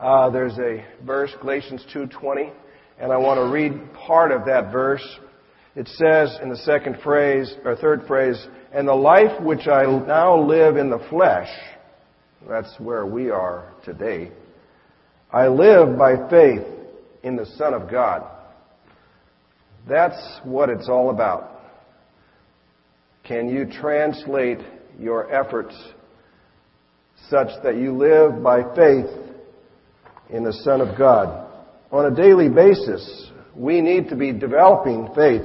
uh, 0.00 0.30
there's 0.30 0.58
a 0.58 0.82
verse, 1.04 1.30
Galatians 1.42 1.84
2.20, 1.94 2.50
and 2.98 3.12
I 3.12 3.18
want 3.18 3.38
to 3.38 3.52
read 3.52 3.92
part 3.92 4.32
of 4.32 4.46
that 4.46 4.72
verse. 4.72 5.06
It 5.76 5.88
says 5.88 6.38
in 6.42 6.48
the 6.48 6.56
second 6.56 6.96
phrase, 7.02 7.54
or 7.66 7.76
third 7.76 8.06
phrase, 8.06 8.46
and 8.72 8.88
the 8.88 8.94
life 8.94 9.40
which 9.42 9.68
I 9.68 9.84
now 9.84 10.40
live 10.40 10.78
in 10.78 10.88
the 10.88 11.06
flesh, 11.10 11.50
that's 12.48 12.74
where 12.78 13.04
we 13.04 13.28
are 13.28 13.74
today, 13.84 14.32
I 15.30 15.48
live 15.48 15.98
by 15.98 16.30
faith 16.30 16.66
in 17.22 17.36
the 17.36 17.46
Son 17.58 17.74
of 17.74 17.90
God. 17.90 18.26
That's 19.86 20.40
what 20.44 20.70
it's 20.70 20.88
all 20.88 21.10
about. 21.10 21.60
Can 23.24 23.50
you 23.50 23.66
translate 23.70 24.60
your 24.98 25.30
efforts 25.30 25.76
such 27.28 27.48
that 27.62 27.76
you 27.76 27.92
live 27.92 28.42
by 28.42 28.62
faith 28.74 29.19
in 30.32 30.44
the 30.44 30.52
Son 30.52 30.80
of 30.80 30.96
God? 30.96 31.48
On 31.92 32.06
a 32.06 32.14
daily 32.14 32.48
basis, 32.48 33.30
we 33.54 33.80
need 33.80 34.08
to 34.08 34.16
be 34.16 34.32
developing 34.32 35.08
faith. 35.14 35.42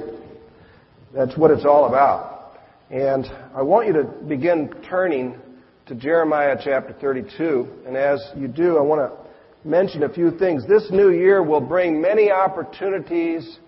That's 1.14 1.36
what 1.36 1.50
it's 1.50 1.64
all 1.64 1.86
about. 1.86 2.58
And 2.90 3.26
I 3.54 3.62
want 3.62 3.88
you 3.88 3.92
to 3.94 4.04
begin 4.04 4.72
turning 4.88 5.40
to 5.86 5.94
Jeremiah 5.94 6.56
chapter 6.62 6.92
32. 7.00 7.68
And 7.86 7.96
as 7.96 8.20
you 8.36 8.48
do, 8.48 8.78
I 8.78 8.82
want 8.82 9.10
to 9.10 9.68
mention 9.68 10.04
a 10.04 10.08
few 10.08 10.36
things. 10.38 10.64
This 10.68 10.88
new 10.90 11.10
year 11.10 11.42
will 11.42 11.60
bring 11.60 12.00
many 12.00 12.30
opportunities 12.30 13.58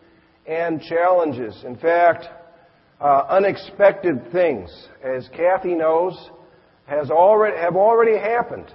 and 0.47 0.81
challenges. 0.83 1.63
In 1.65 1.77
fact, 1.77 2.27
uh, 3.01 3.25
unexpected 3.29 4.31
things, 4.33 4.71
as 5.03 5.29
Kathy 5.37 5.75
knows, 5.75 6.31
has 6.87 7.11
already 7.11 7.57
have 7.57 7.77
already 7.77 8.17
happened. 8.17 8.73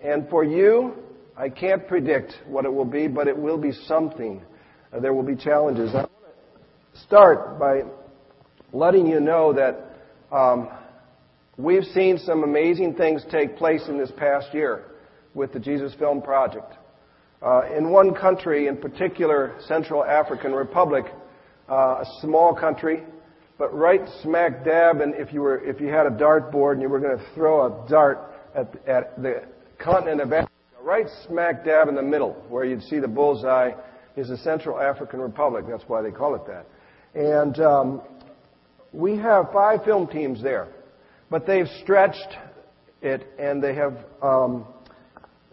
And 0.00 0.28
for 0.28 0.44
you, 0.44 0.94
I 1.38 1.48
can't 1.48 1.86
predict 1.86 2.34
what 2.48 2.64
it 2.64 2.74
will 2.74 2.84
be, 2.84 3.06
but 3.06 3.28
it 3.28 3.38
will 3.38 3.58
be 3.58 3.70
something. 3.70 4.42
Uh, 4.92 4.98
there 4.98 5.14
will 5.14 5.22
be 5.22 5.36
challenges. 5.36 5.90
I 5.94 5.98
want 5.98 6.10
to 6.94 7.00
start 7.00 7.60
by 7.60 7.82
letting 8.72 9.06
you 9.06 9.20
know 9.20 9.52
that 9.52 10.34
um, 10.34 10.68
we've 11.56 11.84
seen 11.84 12.18
some 12.18 12.42
amazing 12.42 12.96
things 12.96 13.24
take 13.30 13.56
place 13.56 13.86
in 13.86 13.98
this 13.98 14.10
past 14.16 14.52
year 14.52 14.86
with 15.32 15.52
the 15.52 15.60
Jesus 15.60 15.94
Film 15.94 16.20
Project. 16.20 16.74
Uh, 17.40 17.62
in 17.72 17.88
one 17.88 18.16
country, 18.16 18.66
in 18.66 18.76
particular, 18.76 19.54
Central 19.68 20.04
African 20.04 20.50
Republic, 20.50 21.04
uh, 21.70 22.02
a 22.02 22.04
small 22.20 22.52
country, 22.52 23.04
but 23.58 23.72
right 23.72 24.00
smack 24.24 24.64
dab, 24.64 25.00
and 25.00 25.14
if 25.14 25.32
you 25.32 25.42
were, 25.42 25.64
if 25.64 25.80
you 25.80 25.86
had 25.86 26.04
a 26.04 26.10
dart 26.10 26.50
board 26.50 26.78
and 26.78 26.82
you 26.82 26.88
were 26.88 26.98
going 26.98 27.16
to 27.16 27.24
throw 27.36 27.66
a 27.66 27.88
dart 27.88 28.18
at, 28.56 28.74
at 28.88 29.22
the 29.22 29.44
continent 29.78 30.20
of 30.20 30.32
Africa, 30.32 30.47
right 30.88 31.06
smack 31.26 31.66
dab 31.66 31.88
in 31.88 31.94
the 31.94 32.02
middle, 32.02 32.32
where 32.48 32.64
you'd 32.64 32.82
see 32.82 32.98
the 32.98 33.06
bullseye, 33.06 33.72
is 34.16 34.28
the 34.28 34.38
Central 34.38 34.80
African 34.80 35.20
Republic. 35.20 35.66
That's 35.68 35.84
why 35.86 36.00
they 36.00 36.10
call 36.10 36.34
it 36.34 36.42
that. 36.46 36.66
And 37.14 37.60
um, 37.60 38.02
we 38.94 39.18
have 39.18 39.52
five 39.52 39.84
film 39.84 40.06
teams 40.06 40.42
there, 40.42 40.68
but 41.28 41.46
they've 41.46 41.68
stretched 41.82 42.38
it, 43.02 43.28
and 43.38 43.62
they 43.62 43.74
have 43.74 43.98
um, 44.22 44.64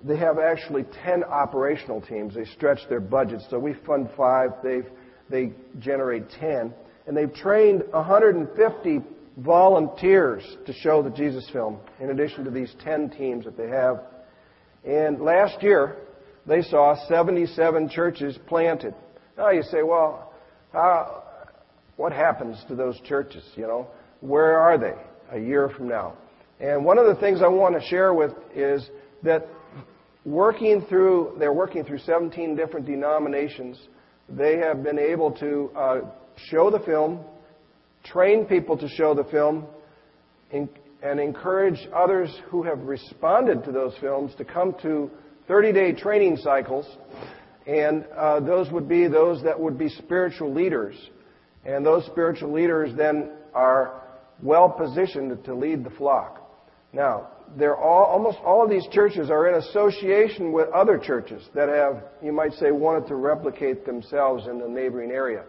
they 0.06 0.18
have 0.18 0.40
actually 0.40 0.86
10 1.04 1.26
operational 1.26 2.00
teams. 2.00 2.34
They 2.34 2.46
stretch 2.46 2.80
their 2.88 3.02
budgets. 3.02 3.46
So 3.50 3.60
we 3.60 3.74
fund 3.86 4.10
five. 4.16 4.52
They've, 4.64 4.86
they 5.30 5.52
generate 5.80 6.30
10. 6.30 6.74
And 7.08 7.18
they've 7.18 7.34
trained 7.34 7.84
150 7.92 9.00
volunteers 9.38 10.44
to 10.66 10.74
show 10.74 11.02
the 11.02 11.10
Jesus 11.10 11.50
film, 11.52 11.80
in 12.00 12.12
addition 12.12 12.46
to 12.46 12.52
these 12.52 12.74
10 12.84 13.10
teams 13.12 13.46
that 13.46 13.58
they 13.58 13.68
have. 13.68 14.02
And 14.86 15.20
last 15.20 15.64
year, 15.64 15.98
they 16.46 16.62
saw 16.62 16.96
77 17.08 17.90
churches 17.90 18.38
planted. 18.48 18.94
Now 19.38 19.50
you 19.50 19.64
say, 19.64 19.82
well, 19.84 20.34
what 21.98 22.12
happens 22.12 22.64
to 22.68 22.76
those 22.76 23.00
churches? 23.02 23.44
You 23.56 23.68
know, 23.68 23.88
where 24.22 24.60
are 24.60 24.78
they 24.78 24.94
a 25.32 25.40
year 25.40 25.70
from 25.70 25.88
now? 25.88 26.14
And 26.60 26.86
one 26.86 26.98
of 26.98 27.08
the 27.08 27.16
things 27.16 27.42
I 27.42 27.48
want 27.48 27.76
to 27.76 27.88
share 27.88 28.14
with 28.14 28.32
is 28.54 28.88
that 29.24 29.48
working 30.24 30.86
through, 30.88 31.36
they're 31.40 31.54
working 31.54 31.84
through 31.84 32.00
17 32.00 32.56
different 32.56 32.86
denominations. 32.86 33.80
They 34.30 34.58
have 34.58 34.84
been 34.84 35.00
able 35.00 35.32
to 35.32 35.72
uh, 35.76 36.02
show 36.50 36.70
the 36.70 36.80
film, 36.80 37.20
train 38.04 38.46
people 38.46 38.78
to 38.78 38.88
show 38.88 39.14
the 39.14 39.26
film, 39.26 39.66
and 41.06 41.20
encourage 41.20 41.88
others 41.94 42.36
who 42.50 42.64
have 42.64 42.80
responded 42.80 43.64
to 43.64 43.72
those 43.72 43.94
films 44.02 44.34
to 44.36 44.44
come 44.44 44.74
to 44.82 45.12
30 45.48 45.72
day 45.72 45.92
training 45.94 46.36
cycles. 46.38 46.86
And 47.68 48.06
uh, 48.18 48.40
those 48.40 48.72
would 48.72 48.90
be 48.90 49.08
those 49.08 49.44
that 49.44 49.60
would 49.60 49.78
be 49.78 49.90
spiritual 49.90 50.52
leaders. 50.52 50.96
And 51.64 51.86
those 51.86 52.06
spiritual 52.06 52.52
leaders 52.52 52.92
then 52.98 53.32
are 53.54 54.02
well 54.42 54.68
positioned 54.68 55.44
to 55.46 55.54
lead 55.54 55.84
the 55.84 55.92
flock. 55.92 56.42
Now, 56.92 57.30
they're 57.56 57.78
all, 57.78 58.06
almost 58.06 58.40
all 58.44 58.64
of 58.64 58.70
these 58.72 58.88
churches 58.92 59.30
are 59.30 59.48
in 59.48 59.56
association 59.56 60.52
with 60.52 60.70
other 60.70 60.98
churches 60.98 61.48
that 61.54 61.70
have, 61.70 62.04
you 62.24 62.32
might 62.32 62.54
say, 62.54 62.72
wanted 62.72 63.08
to 63.10 63.16
replicate 63.16 63.86
themselves 63.86 64.48
in 64.48 64.58
the 64.58 64.68
neighboring 64.68 65.12
area. 65.12 65.44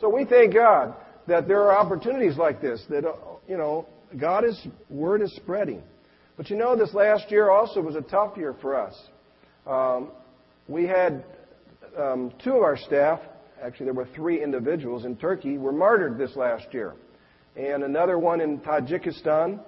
So 0.00 0.10
we 0.10 0.26
thank 0.26 0.52
God 0.52 0.94
that 1.26 1.48
there 1.48 1.62
are 1.62 1.78
opportunities 1.78 2.36
like 2.36 2.60
this 2.60 2.82
that, 2.90 3.06
uh, 3.06 3.14
you 3.48 3.56
know, 3.56 3.86
God's 4.16 4.66
word 4.88 5.22
is 5.22 5.34
spreading. 5.36 5.82
But 6.36 6.50
you 6.50 6.56
know, 6.56 6.76
this 6.76 6.94
last 6.94 7.30
year 7.30 7.50
also 7.50 7.80
was 7.80 7.96
a 7.96 8.00
tough 8.00 8.36
year 8.36 8.54
for 8.60 8.80
us. 8.80 8.94
Um, 9.66 10.12
we 10.68 10.84
had 10.84 11.24
um, 11.98 12.32
two 12.42 12.52
of 12.52 12.62
our 12.62 12.76
staff, 12.76 13.20
actually 13.62 13.86
there 13.86 13.94
were 13.94 14.08
three 14.14 14.42
individuals 14.42 15.04
in 15.04 15.16
Turkey, 15.16 15.58
were 15.58 15.72
martyred 15.72 16.16
this 16.16 16.36
last 16.36 16.66
year. 16.72 16.94
And 17.56 17.82
another 17.82 18.18
one 18.18 18.40
in 18.40 18.60
Tajikistan, 18.60 19.58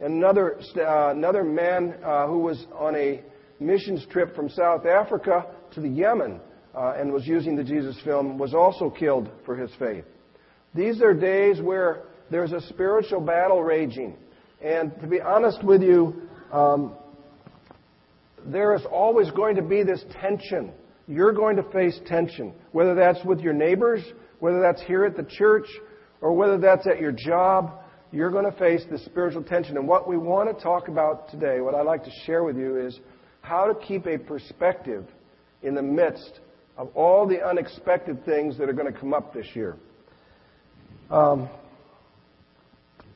and 0.00 0.14
another, 0.14 0.58
uh, 0.76 1.10
another 1.10 1.44
man 1.44 1.94
uh, 2.04 2.26
who 2.26 2.38
was 2.38 2.66
on 2.78 2.96
a 2.96 3.22
missions 3.60 4.06
trip 4.10 4.34
from 4.34 4.48
South 4.48 4.86
Africa 4.86 5.46
to 5.74 5.80
the 5.80 5.88
Yemen 5.88 6.40
uh, 6.74 6.94
and 6.98 7.12
was 7.12 7.26
using 7.26 7.54
the 7.54 7.64
Jesus 7.64 7.96
film 8.04 8.38
was 8.38 8.54
also 8.54 8.90
killed 8.90 9.30
for 9.44 9.56
his 9.56 9.70
faith. 9.78 10.04
These 10.74 11.02
are 11.02 11.14
days 11.14 11.60
where 11.60 12.04
there's 12.30 12.52
a 12.52 12.60
spiritual 12.68 13.20
battle 13.20 13.62
raging. 13.62 14.16
And 14.62 14.98
to 15.00 15.06
be 15.06 15.20
honest 15.20 15.62
with 15.62 15.82
you, 15.82 16.28
um, 16.52 16.94
there 18.46 18.74
is 18.74 18.82
always 18.90 19.30
going 19.30 19.56
to 19.56 19.62
be 19.62 19.82
this 19.82 20.04
tension. 20.20 20.72
You're 21.06 21.32
going 21.32 21.56
to 21.56 21.62
face 21.64 21.98
tension, 22.06 22.54
whether 22.72 22.94
that's 22.94 23.22
with 23.24 23.40
your 23.40 23.52
neighbors, 23.52 24.02
whether 24.40 24.60
that's 24.60 24.82
here 24.82 25.04
at 25.04 25.16
the 25.16 25.24
church, 25.24 25.66
or 26.20 26.32
whether 26.32 26.58
that's 26.58 26.86
at 26.86 27.00
your 27.00 27.12
job. 27.12 27.72
You're 28.12 28.30
going 28.30 28.50
to 28.50 28.58
face 28.58 28.82
this 28.90 29.04
spiritual 29.04 29.42
tension. 29.42 29.76
And 29.76 29.88
what 29.88 30.08
we 30.08 30.16
want 30.16 30.56
to 30.56 30.62
talk 30.62 30.88
about 30.88 31.30
today, 31.30 31.60
what 31.60 31.74
I'd 31.74 31.86
like 31.86 32.04
to 32.04 32.12
share 32.24 32.44
with 32.44 32.56
you, 32.56 32.78
is 32.78 32.98
how 33.42 33.66
to 33.66 33.74
keep 33.86 34.06
a 34.06 34.16
perspective 34.18 35.04
in 35.62 35.74
the 35.74 35.82
midst 35.82 36.40
of 36.76 36.88
all 36.94 37.26
the 37.26 37.44
unexpected 37.44 38.24
things 38.24 38.56
that 38.58 38.68
are 38.68 38.72
going 38.72 38.92
to 38.92 38.98
come 38.98 39.12
up 39.12 39.34
this 39.34 39.46
year. 39.54 39.76
Um, 41.10 41.48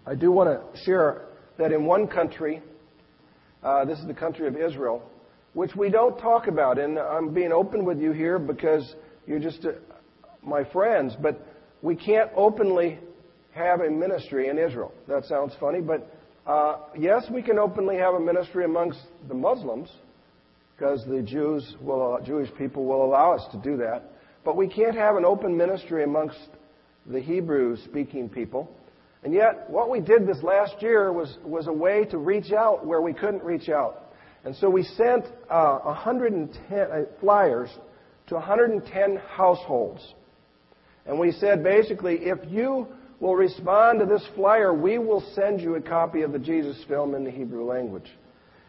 I 0.09 0.15
do 0.15 0.33
want 0.33 0.49
to 0.49 0.85
share 0.85 1.27
that 1.59 1.71
in 1.71 1.85
one 1.85 2.07
country, 2.07 2.63
uh, 3.63 3.85
this 3.85 3.99
is 3.99 4.07
the 4.07 4.15
country 4.15 4.49
of 4.49 4.57
Israel, 4.57 5.03
which 5.53 5.77
we 5.77 5.91
don't 5.91 6.19
talk 6.19 6.47
about, 6.47 6.79
and 6.79 6.99
I'm 6.99 7.35
being 7.35 7.53
open 7.53 7.85
with 7.85 8.01
you 8.01 8.13
here 8.13 8.39
because 8.39 8.95
you're 9.27 9.39
just 9.39 9.67
uh, 9.67 9.73
my 10.43 10.65
friends, 10.73 11.15
but 11.21 11.47
we 11.83 11.95
can't 11.95 12.31
openly 12.35 12.99
have 13.51 13.81
a 13.83 13.91
ministry 13.91 14.49
in 14.49 14.59
Israel. 14.59 14.95
That 15.09 15.27
sounds 15.27 15.53
funny, 15.61 15.83
but 15.83 16.11
uh, 16.47 16.77
yes, 16.99 17.27
we 17.31 17.43
can 17.43 17.59
openly 17.59 17.99
have 17.99 18.15
a 18.15 18.21
ministry 18.21 18.65
amongst 18.65 19.01
the 19.29 19.35
Muslims 19.35 19.91
because 20.75 21.05
the 21.07 21.21
Jews 21.21 21.77
will, 21.83 22.19
Jewish 22.25 22.49
people 22.57 22.87
will 22.87 23.05
allow 23.05 23.35
us 23.35 23.45
to 23.53 23.59
do 23.59 23.77
that. 23.77 24.05
But 24.43 24.57
we 24.57 24.69
can't 24.69 24.97
have 24.97 25.17
an 25.17 25.27
open 25.27 25.55
ministry 25.55 26.03
amongst 26.03 26.49
the 27.05 27.21
Hebrew 27.21 27.77
speaking 27.85 28.31
people. 28.31 28.75
And 29.25 29.35
yet, 29.35 29.69
what 29.69 29.91
we 29.91 30.01
did 30.01 30.27
this 30.27 30.43
last 30.43 30.81
year 30.81 31.13
was, 31.13 31.37
was 31.45 31.67
a 31.67 31.73
way 31.73 32.05
to 32.07 32.19
reach 32.19 32.53
out 32.53 32.87
where 32.87 33.01
we 33.01 33.13
couldn't 33.13 33.43
reach 33.43 33.69
out. 33.69 34.13
And 34.45 34.55
so 34.57 34.71
we 34.71 34.85
sent 34.85 35.25
uh, 35.51 35.79
110 35.81 36.79
uh, 36.79 37.03
flyers 37.21 37.69
to 38.29 38.35
110 38.35 39.17
households. 39.29 40.15
And 41.07 41.19
we 41.19 41.33
said 41.33 41.65
basically, 41.65 42.17
if 42.17 42.39
you 42.49 42.87
will 43.19 43.35
respond 43.35 43.99
to 44.01 44.07
this 44.07 44.25
flyer, 44.37 44.73
we 44.73 44.99
will 44.99 45.25
send 45.35 45.61
you 45.61 45.75
a 45.75 45.81
copy 45.81 46.23
of 46.23 46.33
the 46.33 46.39
Jesus 46.39 46.83
film 46.87 47.15
in 47.15 47.25
the 47.25 47.31
Hebrew 47.31 47.65
language. 47.65 48.09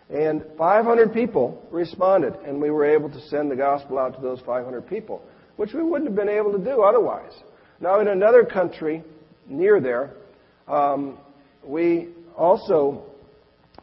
And 0.09 0.43
500 0.57 1.13
people 1.13 1.63
responded, 1.69 2.33
and 2.45 2.59
we 2.59 2.71
were 2.71 2.85
able 2.85 3.09
to 3.09 3.21
send 3.27 3.51
the 3.51 3.55
gospel 3.55 3.99
out 3.99 4.15
to 4.15 4.21
those 4.21 4.39
500 4.43 4.87
people, 4.87 5.21
which 5.57 5.73
we 5.73 5.83
wouldn't 5.83 6.09
have 6.09 6.15
been 6.15 6.29
able 6.29 6.51
to 6.51 6.57
do 6.57 6.81
otherwise. 6.81 7.33
Now, 7.79 7.99
in 7.99 8.07
another 8.07 8.43
country 8.43 9.03
near 9.47 9.79
there, 9.79 10.15
um, 10.69 11.17
we 11.63 12.09
also 12.37 13.03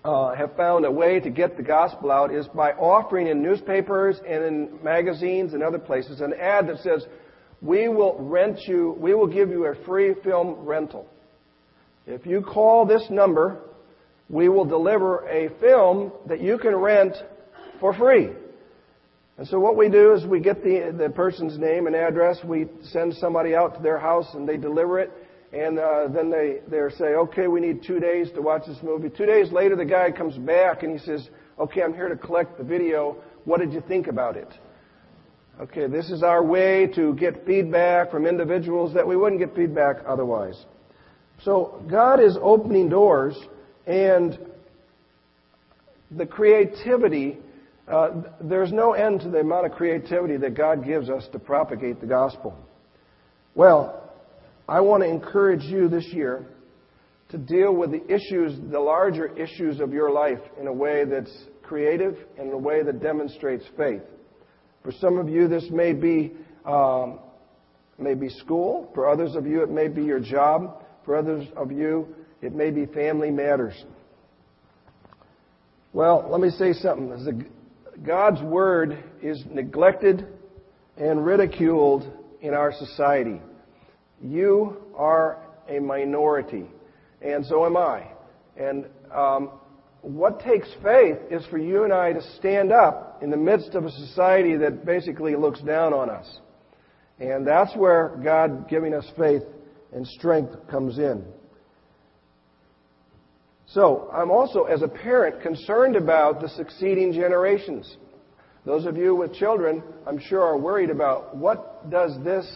uh, 0.05 0.35
have 0.35 0.56
found 0.56 0.85
a 0.85 0.91
way 0.91 1.19
to 1.19 1.31
get 1.31 1.56
the 1.56 1.62
gospel 1.62 2.12
out 2.12 2.33
is 2.33 2.47
by 2.49 2.71
offering 2.73 3.27
in 3.27 3.43
newspapers 3.43 4.21
and 4.27 4.44
in 4.44 4.79
magazines 4.83 5.53
and 5.53 5.62
other 5.62 5.79
places 5.79 6.21
an 6.21 6.33
ad 6.41 6.69
that 6.69 6.79
says, 6.79 7.05
"We 7.61 7.88
will 7.88 8.17
rent 8.21 8.61
you. 8.67 8.97
We 8.99 9.15
will 9.15 9.27
give 9.27 9.50
you 9.50 9.67
a 9.67 9.75
free 9.85 10.15
film 10.23 10.55
rental. 10.61 11.06
If 12.06 12.25
you 12.25 12.41
call 12.41 12.87
this 12.87 13.05
number, 13.11 13.59
we 14.29 14.49
will 14.49 14.65
deliver 14.65 15.29
a 15.29 15.49
film 15.61 16.12
that 16.29 16.41
you 16.41 16.56
can 16.59 16.77
rent 16.77 17.15
for 17.81 17.93
free." 17.93 18.31
And 19.39 19.47
so 19.49 19.59
what 19.59 19.77
we 19.77 19.91
do 19.91 20.15
is 20.15 20.25
we 20.25 20.41
get 20.41 20.62
the, 20.62 20.94
the 20.97 21.11
person's 21.11 21.59
name 21.59 21.87
and 21.87 21.94
address, 21.94 22.39
we 22.43 22.69
send 22.85 23.15
somebody 23.15 23.55
out 23.55 23.77
to 23.77 23.82
their 23.82 23.99
house 23.99 24.32
and 24.32 24.49
they 24.49 24.56
deliver 24.56 24.99
it, 24.99 25.12
and 25.56 25.79
uh, 25.79 26.08
then 26.08 26.31
they, 26.31 26.58
they 26.69 26.79
say, 26.97 27.14
okay, 27.14 27.49
we 27.49 27.61
need 27.61 27.82
two 27.82 27.99
days 27.99 28.31
to 28.35 28.43
watch 28.43 28.67
this 28.67 28.79
movie. 28.82 29.08
Two 29.08 29.25
days 29.25 29.50
later, 29.50 29.75
the 29.75 29.85
guy 29.85 30.11
comes 30.11 30.37
back 30.37 30.82
and 30.82 30.93
he 30.93 31.05
says, 31.05 31.29
okay, 31.58 31.82
I'm 31.82 31.94
here 31.94 32.08
to 32.08 32.17
collect 32.17 32.58
the 32.58 32.64
video. 32.64 33.17
What 33.44 33.61
did 33.61 33.73
you 33.73 33.82
think 33.88 34.06
about 34.06 34.37
it? 34.37 34.49
Okay, 35.61 35.87
this 35.87 36.11
is 36.11 36.23
our 36.23 36.44
way 36.44 36.87
to 36.94 37.14
get 37.14 37.47
feedback 37.47 38.11
from 38.11 38.26
individuals 38.26 38.93
that 38.93 39.06
we 39.06 39.17
wouldn't 39.17 39.41
get 39.41 39.55
feedback 39.56 39.97
otherwise. 40.06 40.67
So 41.43 41.82
God 41.88 42.20
is 42.20 42.37
opening 42.43 42.91
doors 42.91 43.37
and 43.87 44.38
the 46.11 46.26
creativity 46.26 47.38
uh, 47.88 48.11
there's 48.41 48.73
no 48.73 48.94
end 48.94 49.20
to 49.20 49.29
the 49.29 49.38
amount 49.38 49.64
of 49.64 49.73
creativity 49.73 50.37
that 50.37 50.55
God 50.55 50.85
gives 50.85 51.08
us 51.08 51.29
to 51.31 51.38
propagate 51.38 52.00
the 52.00 52.06
gospel. 52.06 52.58
Well, 53.55 54.06
I 54.69 54.81
want 54.81 55.03
to 55.03 55.09
encourage 55.09 55.63
you 55.63 55.89
this 55.89 56.07
year 56.07 56.45
to 57.29 57.39
deal 57.39 57.75
with 57.75 57.91
the 57.91 58.05
issues, 58.13 58.59
the 58.71 58.81
larger 58.81 59.37
issues 59.37 59.81
of 59.81 59.93
your 59.93 60.11
life 60.11 60.41
in 60.61 60.67
a 60.67 60.73
way 60.73 61.05
that's 61.05 61.33
creative 61.63 62.17
and 62.39 62.49
in 62.49 62.55
a 62.55 62.59
way 62.59 62.83
that 62.83 63.01
demonstrates 63.01 63.65
faith. 63.77 64.03
For 64.83 64.93
some 64.93 65.19
of 65.19 65.29
you, 65.29 65.49
this 65.49 65.67
may 65.71 65.93
be 65.93 66.33
um, 66.65 67.21
may 67.99 68.15
be 68.15 68.29
school. 68.29 68.91
For 68.95 69.09
others 69.09 69.35
of 69.35 69.47
you, 69.47 69.63
it 69.63 69.71
may 69.71 69.89
be 69.89 70.03
your 70.03 70.21
job. 70.21 70.83
For 71.05 71.17
others 71.17 71.47
of 71.57 71.73
you, 71.73 72.15
it 72.43 72.53
may 72.53 72.71
be 72.71 72.87
family 72.87 73.31
matters. 73.31 73.75
Well, 75.93 76.27
let 76.29 76.41
me 76.41 76.51
say 76.51 76.73
something. 76.73 77.47
God's 78.05 78.43
Word 78.43 79.03
is 79.23 79.43
neglected 79.51 80.27
and 80.97 81.25
ridiculed 81.25 82.11
in 82.41 82.53
our 82.53 82.73
society. 82.73 83.41
You 84.23 84.77
are 84.97 85.39
a 85.69 85.79
minority, 85.79 86.67
and 87.21 87.45
so 87.45 87.67
am 87.67 87.77
I. 87.77 88.07
And 88.57 88.87
um, 89.15 89.51
what 90.03 90.41
takes 90.41 90.69
faith 90.83 91.19
is 91.31 91.45
for 91.47 91.59
you 91.59 91.85
and 91.85 91.93
I 91.93 92.13
to 92.13 92.23
stand 92.39 92.73
up 92.73 93.19
in 93.23 93.31
the 93.31 93.37
midst 93.37 93.75
of 93.75 93.85
a 93.85 93.91
society 93.91 94.57
that 94.57 94.87
basically 94.87 95.35
looks 95.35 95.61
down 95.61 95.93
on 95.93 96.09
us. 96.11 96.39
And 97.19 97.47
that's 97.47 97.75
where 97.77 98.19
God 98.23 98.69
giving 98.69 98.95
us 98.95 99.07
faith 99.19 99.43
and 99.93 100.07
strength 100.07 100.55
comes 100.71 100.99
in. 100.99 101.25
So, 103.69 104.09
I'm 104.13 104.31
also, 104.31 104.65
as 104.65 104.83
a 104.83 104.89
parent, 104.89 105.43
concerned 105.43 105.97
about 105.97 106.41
the 106.41 106.49
succeeding 106.51 107.13
generations. 107.13 107.97
Those 108.65 108.87
of 108.87 108.97
you 108.97 109.15
with 109.15 109.35
children, 109.35 109.83
I'm 110.07 110.21
sure, 110.21 110.43
are 110.43 110.57
worried 110.57 110.91
about 110.91 111.37
what 111.37 111.91
does 111.91 112.17
this 112.23 112.47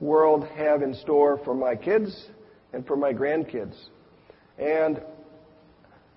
world 0.00 0.46
have 0.56 0.82
in 0.82 0.94
store 0.94 1.40
for 1.44 1.54
my 1.54 1.74
kids 1.74 2.28
and 2.72 2.86
for 2.86 2.96
my 2.96 3.12
grandkids. 3.12 3.74
And 4.58 5.00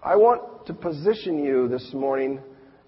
I 0.03 0.15
want 0.15 0.65
to 0.67 0.73
position 0.73 1.43
you 1.43 1.67
this 1.67 1.93
morning 1.93 2.39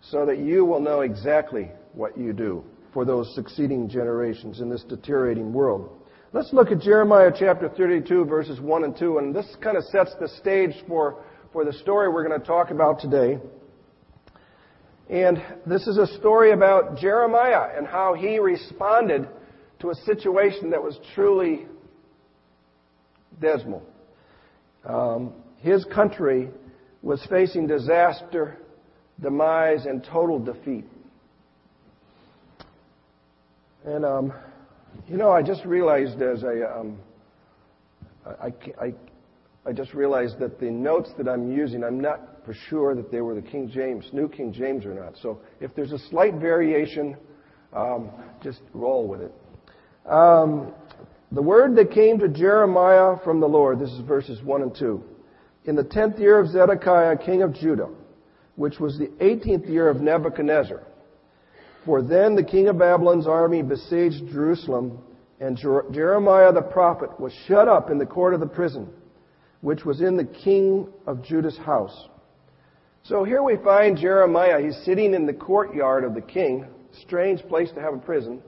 so 0.02 0.26
that 0.26 0.40
you 0.40 0.66
will 0.66 0.80
know 0.80 1.02
exactly 1.02 1.70
what 1.94 2.18
you 2.18 2.34
do 2.34 2.64
for 2.94 3.06
those 3.06 3.34
succeeding 3.36 3.88
generations 3.88 4.60
in 4.60 4.70
this 4.70 4.84
deteriorating 4.84 5.54
world. 5.54 5.90
Let's 6.34 6.54
look 6.54 6.72
at 6.72 6.80
Jeremiah 6.80 7.32
chapter 7.38 7.68
32, 7.68 8.26
verses 8.26 8.60
1 8.60 8.84
and 8.86 8.98
2, 8.98 9.18
and 9.18 9.36
this 9.36 9.56
kind 9.62 9.76
of 9.76 9.84
sets 9.86 10.14
the 10.20 10.30
stage 10.30 10.74
for, 10.88 11.24
for 11.52 11.66
the 11.66 11.74
story 11.74 12.10
we're 12.10 12.26
going 12.26 12.40
to 12.40 12.46
talk 12.46 12.72
about 12.72 13.02
today. 13.02 13.38
And 15.10 15.44
this 15.66 15.88
is 15.88 15.98
a 15.98 16.08
story 16.20 16.54
about 16.54 16.98
Jeremiah 16.98 17.76
and 17.76 17.86
how 17.86 18.14
he 18.14 18.40
responded 18.40 19.28
to 19.82 19.90
a 19.90 19.96
situation 19.96 20.70
that 20.70 20.82
was 20.82 20.98
truly 21.16 21.66
dismal. 23.40 23.84
Um, 24.86 25.34
his 25.58 25.86
country 25.86 26.50
was 27.02 27.26
facing 27.30 27.68
disaster, 27.68 28.58
demise, 29.20 29.86
and 29.86 30.04
total 30.04 30.40
defeat. 30.40 30.86
And 33.84 34.06
um, 34.06 34.34
you 35.08 35.18
know, 35.18 35.32
I 35.32 35.42
just 35.42 35.66
realized 35.66 36.22
as 36.22 36.44
I, 36.44 36.80
um, 36.80 37.00
I, 38.26 38.54
I, 38.80 38.94
I 39.66 39.72
just 39.74 39.94
realized 39.94 40.40
that 40.40 40.60
the 40.60 40.70
notes 40.70 41.10
that 41.18 41.28
I'm 41.28 41.52
using, 41.52 41.84
I'm 41.84 42.00
not 42.00 42.20
for 42.46 42.54
sure 42.70 42.96
that 42.96 43.12
they 43.12 43.22
were 43.22 43.34
the 43.34 43.42
King 43.42 43.70
James, 43.70 44.06
New 44.14 44.30
King 44.30 44.54
James 44.54 44.86
or 44.86 44.94
not. 44.94 45.16
So 45.22 45.42
if 45.60 45.74
there's 45.76 45.92
a 45.92 46.00
slight 46.10 46.36
variation, 46.36 47.18
um, 47.74 48.12
just 48.44 48.62
roll 48.74 49.08
with 49.08 49.22
it. 49.22 49.34
Um, 50.06 50.74
the 51.32 51.42
word 51.42 51.76
that 51.76 51.92
came 51.92 52.20
to 52.20 52.28
Jeremiah 52.28 53.18
from 53.24 53.40
the 53.40 53.48
Lord, 53.48 53.80
this 53.80 53.92
is 53.92 54.02
verses 54.02 54.42
1 54.44 54.62
and 54.62 54.76
2. 54.76 55.04
In 55.66 55.76
the 55.76 55.84
tenth 55.84 56.20
year 56.20 56.40
of 56.40 56.48
Zedekiah, 56.50 57.18
king 57.18 57.44
of 57.44 57.54
Judah, 57.54 57.90
which 58.56 58.80
was 58.80 58.98
the 58.98 59.12
eighteenth 59.24 59.66
year 59.66 59.90
of 59.90 60.02
Nebuchadnezzar, 60.02 60.82
for 61.86 62.02
then 62.02 62.36
the 62.36 62.44
king 62.44 62.68
of 62.68 62.78
Babylon's 62.78 63.28
army 63.28 63.62
besieged 63.62 64.28
Jerusalem, 64.32 65.00
and 65.40 65.58
Jeremiah 65.58 66.52
the 66.52 66.62
prophet 66.62 67.20
was 67.20 67.32
shut 67.48 67.68
up 67.68 67.90
in 67.90 67.98
the 67.98 68.06
court 68.06 68.34
of 68.34 68.40
the 68.40 68.48
prison, 68.48 68.90
which 69.62 69.86
was 69.86 70.02
in 70.02 70.18
the 70.18 70.26
king 70.26 70.88
of 71.06 71.24
Judah's 71.24 71.58
house. 71.58 72.08
So 73.04 73.24
here 73.24 73.42
we 73.42 73.58
find 73.58 73.98
Jeremiah. 73.98 74.62
He's 74.62 74.78
sitting 74.84 75.14
in 75.14 75.26
the 75.26 75.34
courtyard 75.34 76.04
of 76.04 76.14
the 76.14 76.22
king. 76.22 76.66
Strange 77.02 77.42
place 77.44 77.72
to 77.72 77.82
have 77.82 77.94
a 77.94 77.98
prison, 77.98 78.42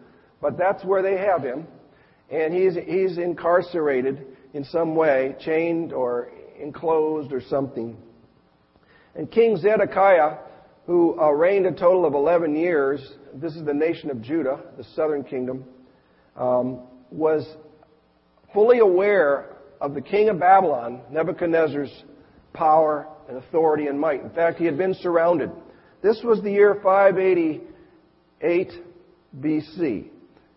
but 0.44 0.58
that's 0.58 0.84
where 0.84 1.02
they 1.02 1.18
have 1.18 1.42
him. 1.42 1.66
And 2.30 2.54
he's, 2.54 2.76
he's 2.76 3.18
incarcerated 3.18 4.28
in 4.54 4.64
some 4.66 4.96
way, 4.96 5.36
chained 5.40 5.94
or 5.94 6.30
enclosed 6.60 7.32
or 7.32 7.42
something. 7.42 7.98
And 9.16 9.32
King 9.32 9.58
Zedekiah 9.58 10.38
who 10.86 11.18
uh, 11.20 11.30
reigned 11.32 11.66
a 11.66 11.72
total 11.72 12.06
of 12.06 12.14
11 12.14 12.56
years, 12.56 13.14
this 13.34 13.56
is 13.56 13.66
the 13.66 13.74
nation 13.74 14.12
of 14.12 14.22
Judah, 14.22 14.60
the 14.78 14.84
southern 14.96 15.24
kingdom, 15.24 15.64
um, 16.36 16.82
was 17.10 17.48
fully 18.54 18.80
aware 18.80 19.56
of 19.80 19.94
the 19.94 20.02
king 20.02 20.28
of 20.30 20.40
Babylon, 20.40 21.02
Nebuchadnezzar's 21.10 22.04
power 22.52 23.08
and 23.30 23.38
authority 23.38 23.88
and 23.88 24.00
might. 24.00 24.22
In 24.22 24.30
fact, 24.30 24.58
he 24.58 24.66
had 24.66 24.78
been 24.78 24.94
surrounded. 24.94 25.52
This 26.02 26.22
was 26.22 26.42
the 26.42 26.52
year 26.52 26.80
588 26.84 28.72
BC. 29.40 30.10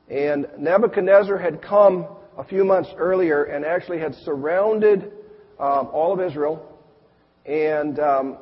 And 0.08 0.46
Nebuchadnezzar 0.58 1.36
had 1.38 1.60
come 1.60 2.06
a 2.38 2.44
few 2.44 2.64
months 2.64 2.90
earlier 2.96 3.44
and 3.44 3.64
actually 3.64 3.98
had 3.98 4.14
surrounded 4.14 5.12
um, 5.58 5.88
all 5.92 6.12
of 6.12 6.20
Israel. 6.20 6.72
And 7.44 7.98
um, 7.98 8.38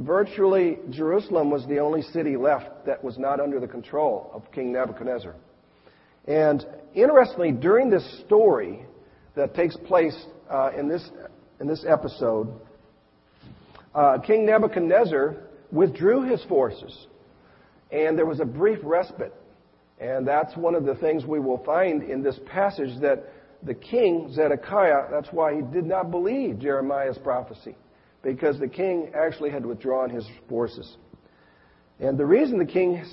virtually 0.00 0.78
Jerusalem 0.90 1.50
was 1.50 1.66
the 1.66 1.78
only 1.78 2.02
city 2.02 2.36
left 2.36 2.86
that 2.86 3.02
was 3.02 3.18
not 3.18 3.40
under 3.40 3.60
the 3.60 3.68
control 3.68 4.30
of 4.32 4.50
King 4.52 4.72
Nebuchadnezzar. 4.72 5.34
And 6.26 6.66
interestingly, 6.94 7.52
during 7.52 7.90
this 7.90 8.22
story 8.26 8.84
that 9.34 9.54
takes 9.54 9.76
place 9.76 10.16
uh, 10.50 10.70
in 10.76 10.88
this 10.88 11.10
in 11.60 11.68
this 11.68 11.84
episode, 11.86 12.52
uh, 13.94 14.18
King 14.18 14.46
Nebuchadnezzar 14.46 15.36
withdrew 15.70 16.22
his 16.22 16.42
forces, 16.44 17.06
and 17.92 18.18
there 18.18 18.26
was 18.26 18.40
a 18.40 18.44
brief 18.44 18.78
respite. 18.82 19.34
And 20.00 20.26
that's 20.26 20.56
one 20.56 20.74
of 20.74 20.84
the 20.84 20.94
things 20.96 21.24
we 21.24 21.38
will 21.38 21.62
find 21.64 22.02
in 22.02 22.22
this 22.22 22.38
passage 22.46 23.00
that 23.00 23.24
the 23.62 23.74
king 23.74 24.30
Zedekiah, 24.32 25.04
that's 25.10 25.28
why 25.30 25.54
he 25.54 25.62
did 25.62 25.86
not 25.86 26.10
believe 26.10 26.58
Jeremiah's 26.58 27.18
prophecy 27.18 27.76
because 28.22 28.58
the 28.58 28.68
king 28.68 29.12
actually 29.14 29.50
had 29.50 29.64
withdrawn 29.64 30.10
his 30.10 30.26
forces. 30.48 30.96
And 32.00 32.18
the 32.18 32.26
reason 32.26 32.58
the 32.58 32.64
king 32.64 33.04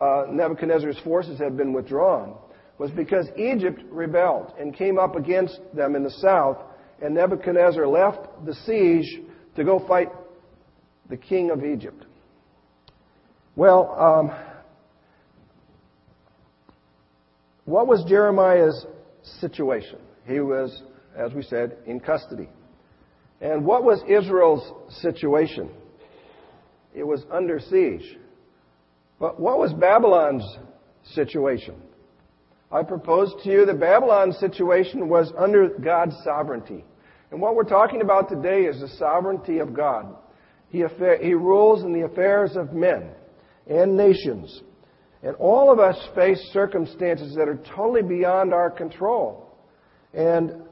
uh, 0.00 0.24
Nebuchadnezzar's 0.30 0.98
forces 1.04 1.38
had 1.38 1.56
been 1.56 1.72
withdrawn 1.72 2.36
was 2.78 2.90
because 2.90 3.28
Egypt 3.36 3.82
rebelled 3.90 4.54
and 4.58 4.74
came 4.74 4.98
up 4.98 5.14
against 5.14 5.60
them 5.74 5.94
in 5.94 6.02
the 6.02 6.10
south, 6.10 6.56
and 7.02 7.14
Nebuchadnezzar 7.14 7.86
left 7.86 8.26
the 8.46 8.54
siege 8.54 9.20
to 9.56 9.64
go 9.64 9.86
fight 9.86 10.08
the 11.10 11.16
king 11.16 11.50
of 11.50 11.64
Egypt. 11.64 12.06
Well, 13.54 13.94
um, 13.98 14.32
what 17.70 17.86
was 17.86 18.04
Jeremiah's 18.04 18.86
situation? 19.40 19.98
He 20.26 20.40
was, 20.40 20.82
as 21.16 21.32
we 21.32 21.42
said, 21.42 21.76
in 21.86 22.00
custody. 22.00 22.48
And 23.40 23.64
what 23.64 23.84
was 23.84 24.02
Israel's 24.08 24.72
situation? 25.00 25.70
It 26.94 27.04
was 27.04 27.24
under 27.30 27.60
siege. 27.60 28.18
But 29.18 29.38
what 29.38 29.58
was 29.58 29.72
Babylon's 29.72 30.44
situation? 31.14 31.76
I 32.72 32.82
propose 32.82 33.34
to 33.44 33.50
you 33.50 33.66
that 33.66 33.80
Babylon's 33.80 34.38
situation 34.38 35.08
was 35.08 35.32
under 35.38 35.68
God's 35.68 36.16
sovereignty. 36.24 36.84
And 37.30 37.40
what 37.40 37.54
we're 37.54 37.64
talking 37.64 38.02
about 38.02 38.28
today 38.28 38.62
is 38.62 38.80
the 38.80 38.88
sovereignty 38.88 39.58
of 39.58 39.74
God. 39.74 40.16
He, 40.68 40.84
he 41.20 41.34
rules 41.34 41.84
in 41.84 41.92
the 41.92 42.04
affairs 42.04 42.56
of 42.56 42.72
men 42.72 43.10
and 43.68 43.96
nations. 43.96 44.62
And 45.22 45.36
all 45.36 45.70
of 45.70 45.78
us 45.78 45.96
face 46.14 46.40
circumstances 46.52 47.34
that 47.36 47.48
are 47.48 47.58
totally 47.76 48.02
beyond 48.02 48.54
our 48.54 48.70
control. 48.70 49.54
And 50.14 50.62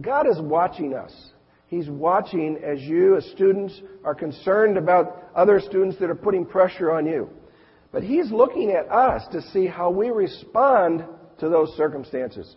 God 0.00 0.26
is 0.28 0.40
watching 0.40 0.94
us. 0.94 1.12
He's 1.66 1.88
watching 1.88 2.58
as 2.64 2.80
you, 2.80 3.16
as 3.16 3.26
students, 3.26 3.80
are 4.04 4.14
concerned 4.14 4.78
about 4.78 5.28
other 5.34 5.60
students 5.60 5.98
that 5.98 6.08
are 6.08 6.14
putting 6.14 6.46
pressure 6.46 6.92
on 6.92 7.06
you. 7.06 7.28
But 7.92 8.02
He's 8.02 8.30
looking 8.30 8.70
at 8.70 8.90
us 8.90 9.26
to 9.32 9.42
see 9.50 9.66
how 9.66 9.90
we 9.90 10.10
respond 10.10 11.04
to 11.40 11.48
those 11.48 11.70
circumstances. 11.76 12.56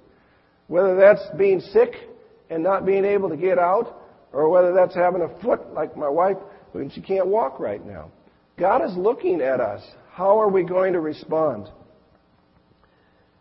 Whether 0.67 0.95
that's 0.95 1.23
being 1.37 1.59
sick 1.59 1.93
and 2.49 2.63
not 2.63 2.85
being 2.85 3.03
able 3.03 3.29
to 3.29 3.37
get 3.37 3.57
out, 3.57 4.01
or 4.33 4.49
whether 4.49 4.73
that's 4.73 4.95
having 4.95 5.21
a 5.21 5.41
foot 5.41 5.73
like 5.73 5.97
my 5.97 6.07
wife 6.07 6.37
when 6.71 6.89
she 6.89 7.01
can't 7.01 7.27
walk 7.27 7.59
right 7.59 7.85
now. 7.85 8.11
God 8.57 8.83
is 8.83 8.95
looking 8.95 9.41
at 9.41 9.59
us. 9.59 9.81
How 10.13 10.41
are 10.41 10.49
we 10.49 10.63
going 10.63 10.91
to 10.93 10.99
respond? 10.99 11.69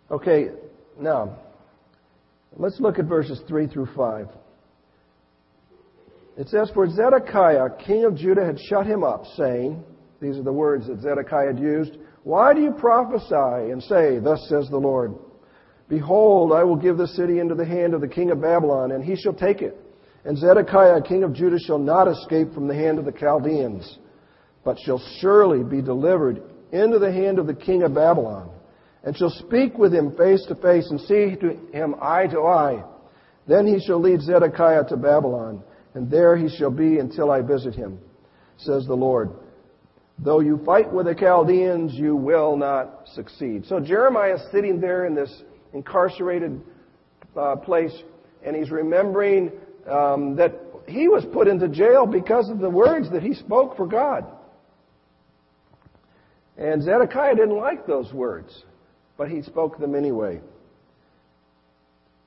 Okay, 0.09 0.51
now, 0.99 1.37
let's 2.57 2.79
look 2.79 3.01
at 3.01 3.07
verses 3.07 3.41
3 3.49 3.67
through 3.67 3.89
5. 3.97 4.29
It 6.39 6.49
says, 6.49 6.71
For 6.73 6.89
Zedekiah, 6.89 7.71
king 7.85 8.05
of 8.05 8.15
Judah, 8.15 8.45
had 8.45 8.59
shut 8.69 8.87
him 8.87 9.03
up, 9.03 9.25
saying, 9.37 9.83
These 10.23 10.37
are 10.37 10.45
the 10.45 10.53
words 10.53 10.87
that 10.87 11.01
Zedekiah 11.01 11.49
had 11.49 11.59
used, 11.59 11.97
Why 12.23 12.55
do 12.55 12.61
you 12.61 12.71
prophesy 12.71 13.73
and 13.73 13.83
say, 13.83 14.21
Thus 14.21 14.49
says 14.49 14.69
the 14.71 14.79
Lord? 14.79 15.15
Behold, 15.89 16.53
I 16.53 16.63
will 16.63 16.77
give 16.77 16.97
the 16.97 17.09
city 17.09 17.41
into 17.41 17.57
the 17.57 17.67
hand 17.67 17.95
of 17.95 18.01
the 18.01 18.09
king 18.09 18.31
of 18.31 18.41
Babylon, 18.41 18.93
and 18.93 19.03
he 19.03 19.17
shall 19.17 19.35
take 19.35 19.61
it. 19.61 19.77
And 20.25 20.39
Zedekiah, 20.39 21.03
king 21.03 21.25
of 21.25 21.33
Judah, 21.33 21.59
shall 21.59 21.81
not 21.81 22.07
escape 22.07 22.55
from 22.55 22.69
the 22.69 22.75
hand 22.77 23.01
of 23.01 23.07
the 23.07 23.13
Chaldeans, 23.13 23.99
but 24.65 24.79
shall 24.79 25.03
surely 25.19 25.65
be 25.65 25.83
delivered 25.83 26.43
into 26.73 26.99
the 26.99 27.13
hand 27.13 27.39
of 27.39 27.47
the 27.47 27.55
king 27.55 27.83
of 27.83 27.95
Babylon, 27.95 28.51
and 29.05 29.17
shall 29.17 29.31
speak 29.31 29.79
with 29.79 29.95
him 29.95 30.17
face 30.17 30.45
to 30.47 30.55
face, 30.55 30.89
and 30.91 31.01
see 31.01 31.37
to 31.37 31.57
him 31.73 31.95
eye 32.01 32.27
to 32.29 32.41
eye. 32.41 32.85
Then 33.47 33.67
he 33.67 33.81
shall 33.85 34.01
lead 34.01 34.21
Zedekiah 34.21 34.85
to 34.89 34.97
Babylon, 34.97 35.63
and 35.95 36.11
there 36.11 36.37
he 36.37 36.49
shall 36.49 36.71
be 36.71 36.99
until 36.99 37.31
I 37.31 37.43
visit 37.43 37.75
him, 37.75 37.99
says 38.59 38.87
the 38.87 38.95
Lord. 38.95 39.31
Though 40.19 40.41
you 40.41 40.61
fight 40.67 40.93
with 40.93 41.07
the 41.07 41.15
Chaldeans, 41.15 41.95
you 41.95 42.15
will 42.15 42.57
not 42.57 43.09
succeed. 43.15 43.65
So 43.67 43.81
Jeremiah 43.81 44.35
is 44.35 44.43
sitting 44.53 44.81
there 44.81 45.07
in 45.07 45.15
this 45.15 45.43
incarcerated 45.73 46.61
uh, 47.37 47.57
place, 47.57 47.97
and 48.45 48.55
he's 48.55 48.71
remembering 48.71 49.51
um, 49.91 50.37
that 50.37 50.53
he 50.87 51.09
was 51.09 51.25
put 51.33 51.49
into 51.49 51.69
jail 51.69 52.05
because 52.05 52.51
of 52.51 52.59
the 52.59 52.69
words 52.69 53.11
that 53.13 53.23
he 53.23 53.35
spoke 53.35 53.77
for 53.77 53.87
God. 53.87 54.27
And 56.61 56.83
Zedekiah 56.83 57.37
didn't 57.37 57.57
like 57.57 57.87
those 57.87 58.13
words, 58.13 58.65
but 59.17 59.31
he 59.31 59.41
spoke 59.41 59.79
them 59.79 59.95
anyway. 59.95 60.41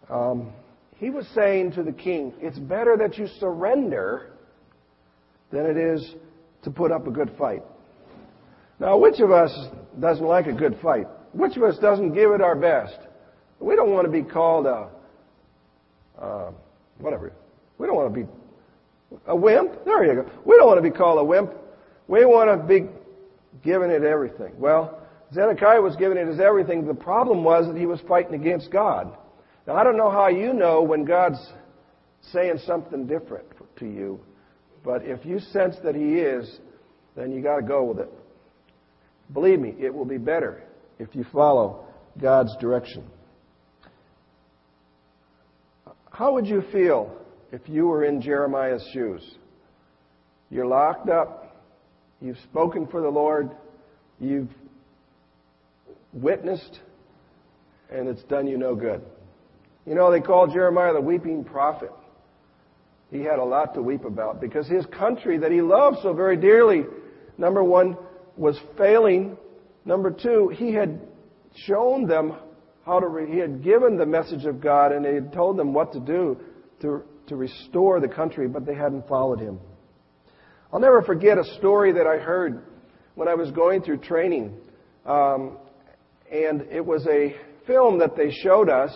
Um, 0.10 0.52
he 0.98 1.12
was 1.12 1.28
saying 1.36 1.74
to 1.74 1.84
the 1.84 1.92
king, 1.92 2.34
It's 2.42 2.58
better 2.58 2.98
that 2.98 3.20
you 3.20 3.28
surrender 3.40 4.32
than 5.52 5.68
it 5.68 5.78
is 5.78 6.16
to 6.64 6.72
put 6.72 6.92
up 6.92 7.06
a 7.06 7.12
good 7.12 7.32
fight. 7.38 7.62
Now, 8.80 8.98
which 8.98 9.20
of 9.20 9.32
us 9.32 9.56
doesn't 10.00 10.26
like 10.26 10.48
a 10.48 10.52
good 10.52 10.80
fight? 10.82 11.06
Which 11.34 11.56
of 11.56 11.64
us 11.64 11.78
doesn't 11.78 12.14
give 12.14 12.32
it 12.32 12.42
our 12.42 12.56
best? 12.56 12.98
We 13.60 13.76
don't 13.76 13.92
want 13.92 14.06
to 14.08 14.12
be 14.12 14.24
called 14.24 14.66
a, 14.66 14.90
whatever. 16.98 17.32
We 17.78 17.86
don't 17.86 17.96
want 17.96 18.14
to 18.14 18.20
be 18.20 18.28
a 19.28 19.36
wimp. 19.36 19.86
There 19.86 20.04
you 20.06 20.24
go. 20.24 20.32
We 20.44 20.58
don't 20.58 20.68
want 20.68 20.84
to 20.84 20.90
be 20.90 20.96
called 20.96 21.20
a 21.20 21.24
wimp. 21.24 21.54
We 22.08 22.26
want 22.26 22.50
to 22.50 22.68
be 22.68 22.90
giving 23.64 23.90
it 23.90 24.04
everything. 24.04 24.54
Well, 24.58 25.00
Zedekiah 25.34 25.82
was 25.82 25.96
giving 25.96 26.18
it 26.18 26.28
his 26.28 26.40
everything. 26.40 26.86
The 26.86 26.94
problem 26.94 27.44
was 27.44 27.68
that 27.68 27.78
he 27.78 27.86
was 27.86 28.00
fighting 28.08 28.36
against 28.36 28.72
God. 28.72 29.16
Now, 29.66 29.76
I 29.76 29.84
don't 29.84 29.98
know 29.98 30.12
how 30.12 30.28
you 30.28 30.54
know 30.54 30.84
when 30.84 31.06
God's 31.06 31.40
saying 32.32 32.60
something 32.66 33.08
different 33.08 33.46
to 33.78 33.86
you, 33.86 34.20
but 34.84 35.04
if 35.06 35.26
you 35.26 35.40
sense 35.40 35.76
that 35.84 35.96
He 35.96 36.16
is, 36.16 36.60
then 37.16 37.32
you 37.32 37.42
got 37.42 37.58
to 37.58 37.62
go 37.62 37.84
with 37.84 38.00
it. 38.00 38.10
Believe 39.34 39.60
me, 39.60 39.74
it 39.80 39.94
will 39.94 40.06
be 40.06 40.18
better 40.18 40.64
if 41.00 41.16
you 41.16 41.26
follow 41.32 41.86
God's 42.22 42.56
direction. 42.60 43.04
How 46.12 46.34
would 46.34 46.46
you 46.46 46.64
feel 46.72 47.16
if 47.52 47.62
you 47.68 47.88
were 47.88 48.04
in 48.04 48.22
Jeremiah's 48.22 48.86
shoes? 48.94 49.36
You're 50.50 50.68
locked 50.68 51.10
up. 51.10 51.43
You've 52.24 52.40
spoken 52.40 52.88
for 52.88 53.02
the 53.02 53.10
Lord. 53.10 53.52
You've 54.18 54.48
witnessed, 56.14 56.80
and 57.92 58.08
it's 58.08 58.24
done 58.24 58.48
you 58.48 58.58
no 58.58 58.76
good. 58.76 59.02
You 59.86 59.94
know, 59.94 60.10
they 60.10 60.22
called 60.22 60.54
Jeremiah 60.54 60.94
the 60.94 61.02
weeping 61.02 61.44
prophet. 61.44 61.92
He 63.12 63.20
had 63.20 63.40
a 63.40 63.44
lot 63.44 63.74
to 63.74 63.82
weep 63.82 64.06
about 64.06 64.40
because 64.40 64.68
his 64.68 64.86
country 64.86 65.38
that 65.40 65.52
he 65.52 65.62
loved 65.62 65.98
so 66.02 66.14
very 66.14 66.38
dearly, 66.38 66.86
number 67.38 67.62
one, 67.62 67.98
was 68.38 68.58
failing. 68.78 69.38
Number 69.84 70.10
two, 70.10 70.48
he 70.48 70.72
had 70.72 71.02
shown 71.66 72.08
them 72.08 72.36
how 72.86 73.02
to, 73.02 73.08
re- 73.08 73.30
he 73.30 73.38
had 73.38 73.62
given 73.62 73.98
the 73.98 74.06
message 74.06 74.46
of 74.46 74.62
God 74.62 74.94
and 74.94 75.06
he 75.06 75.14
had 75.14 75.34
told 75.34 75.58
them 75.58 75.74
what 75.74 75.92
to 75.92 76.00
do 76.00 76.38
to, 76.80 77.04
to 77.28 77.36
restore 77.36 78.00
the 78.00 78.08
country, 78.08 78.48
but 78.48 78.66
they 78.66 78.76
hadn't 78.76 79.10
followed 79.10 79.42
him. 79.42 79.60
I'll 80.74 80.80
never 80.80 81.04
forget 81.04 81.38
a 81.38 81.44
story 81.60 81.92
that 81.92 82.08
I 82.08 82.18
heard 82.18 82.64
when 83.14 83.28
I 83.28 83.36
was 83.36 83.52
going 83.52 83.84
through 83.84 83.98
training. 83.98 84.58
Um, 85.06 85.58
and 86.32 86.64
it 86.64 86.84
was 86.84 87.06
a 87.06 87.36
film 87.68 88.00
that 88.00 88.16
they 88.16 88.32
showed 88.32 88.70
us. 88.70 88.92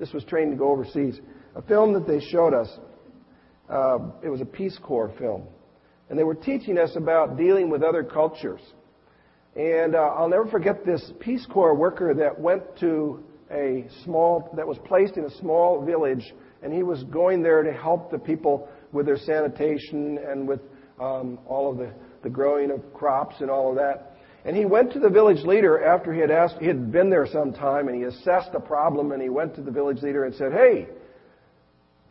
This 0.00 0.12
was 0.12 0.24
training 0.24 0.50
to 0.50 0.56
go 0.56 0.72
overseas. 0.72 1.20
A 1.54 1.62
film 1.62 1.92
that 1.92 2.08
they 2.08 2.18
showed 2.18 2.54
us. 2.54 2.68
Uh, 3.70 3.98
it 4.20 4.30
was 4.30 4.40
a 4.40 4.44
Peace 4.44 4.76
Corps 4.82 5.12
film. 5.16 5.44
And 6.10 6.18
they 6.18 6.24
were 6.24 6.34
teaching 6.34 6.76
us 6.76 6.96
about 6.96 7.36
dealing 7.36 7.70
with 7.70 7.84
other 7.84 8.02
cultures. 8.02 8.60
And 9.54 9.94
uh, 9.94 9.98
I'll 9.98 10.28
never 10.28 10.48
forget 10.48 10.84
this 10.84 11.12
Peace 11.20 11.46
Corps 11.48 11.76
worker 11.76 12.14
that 12.14 12.36
went 12.36 12.64
to 12.80 13.22
a 13.48 13.86
small, 14.02 14.50
that 14.56 14.66
was 14.66 14.78
placed 14.86 15.16
in 15.16 15.24
a 15.26 15.38
small 15.38 15.84
village, 15.84 16.34
and 16.64 16.72
he 16.72 16.82
was 16.82 17.04
going 17.04 17.44
there 17.44 17.62
to 17.62 17.72
help 17.72 18.10
the 18.10 18.18
people 18.18 18.68
with 18.90 19.06
their 19.06 19.18
sanitation 19.18 20.18
and 20.28 20.48
with 20.48 20.58
um, 21.00 21.38
all 21.46 21.70
of 21.70 21.78
the, 21.78 21.90
the 22.22 22.30
growing 22.30 22.70
of 22.70 22.92
crops 22.94 23.36
and 23.40 23.50
all 23.50 23.70
of 23.70 23.76
that. 23.76 24.16
And 24.44 24.56
he 24.56 24.64
went 24.64 24.92
to 24.92 24.98
the 24.98 25.08
village 25.08 25.44
leader 25.44 25.84
after 25.84 26.12
he 26.12 26.20
had 26.20 26.30
asked, 26.30 26.56
he 26.58 26.66
had 26.66 26.90
been 26.90 27.10
there 27.10 27.26
some 27.26 27.52
time, 27.52 27.88
and 27.88 27.96
he 27.96 28.02
assessed 28.02 28.52
the 28.52 28.60
problem, 28.60 29.12
and 29.12 29.22
he 29.22 29.28
went 29.28 29.54
to 29.54 29.62
the 29.62 29.70
village 29.70 30.02
leader 30.02 30.24
and 30.24 30.34
said, 30.34 30.52
Hey, 30.52 30.88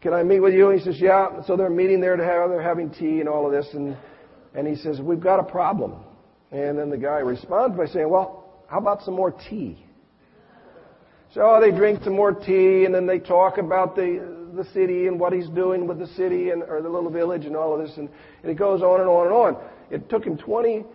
can 0.01 0.13
I 0.13 0.23
meet 0.23 0.39
with 0.39 0.53
you? 0.53 0.69
And 0.69 0.79
he 0.79 0.85
says, 0.85 0.99
Yeah. 0.99 1.43
So 1.45 1.57
they're 1.57 1.69
meeting 1.69 1.99
there 1.99 2.15
to 2.15 2.23
have, 2.23 2.49
they're 2.49 2.61
having 2.61 2.89
tea 2.89 3.19
and 3.19 3.27
all 3.27 3.45
of 3.45 3.51
this, 3.51 3.73
and, 3.73 3.97
and 4.55 4.65
he 4.65 4.75
says, 4.75 5.01
We've 5.01 5.19
got 5.19 5.39
a 5.39 5.43
problem. 5.43 5.95
And 6.51 6.77
then 6.77 6.89
the 6.89 6.97
guy 6.97 7.19
responds 7.19 7.77
by 7.77 7.85
saying, 7.85 8.09
Well, 8.09 8.63
how 8.67 8.77
about 8.77 9.03
some 9.03 9.13
more 9.13 9.31
tea? 9.31 9.85
So 11.33 11.59
they 11.61 11.71
drink 11.71 12.03
some 12.03 12.13
more 12.13 12.33
tea, 12.33 12.85
and 12.85 12.95
then 12.95 13.07
they 13.07 13.19
talk 13.19 13.57
about 13.57 13.95
the 13.95 14.40
the 14.55 14.65
city 14.73 15.07
and 15.07 15.19
what 15.19 15.33
he's 15.33 15.49
doing 15.49 15.87
with 15.87 15.99
the 15.99 16.07
city 16.07 16.49
and 16.49 16.63
or 16.63 16.81
the 16.81 16.89
little 16.89 17.09
village 17.09 17.45
and 17.45 17.55
all 17.55 17.79
of 17.79 17.85
this, 17.85 17.97
and, 17.97 18.09
and 18.43 18.51
it 18.51 18.57
goes 18.57 18.81
on 18.81 18.99
and 18.99 19.09
on 19.09 19.27
and 19.27 19.35
on. 19.35 19.57
It 19.89 20.09
took 20.09 20.25
him 20.25 20.37
20, 20.37 20.85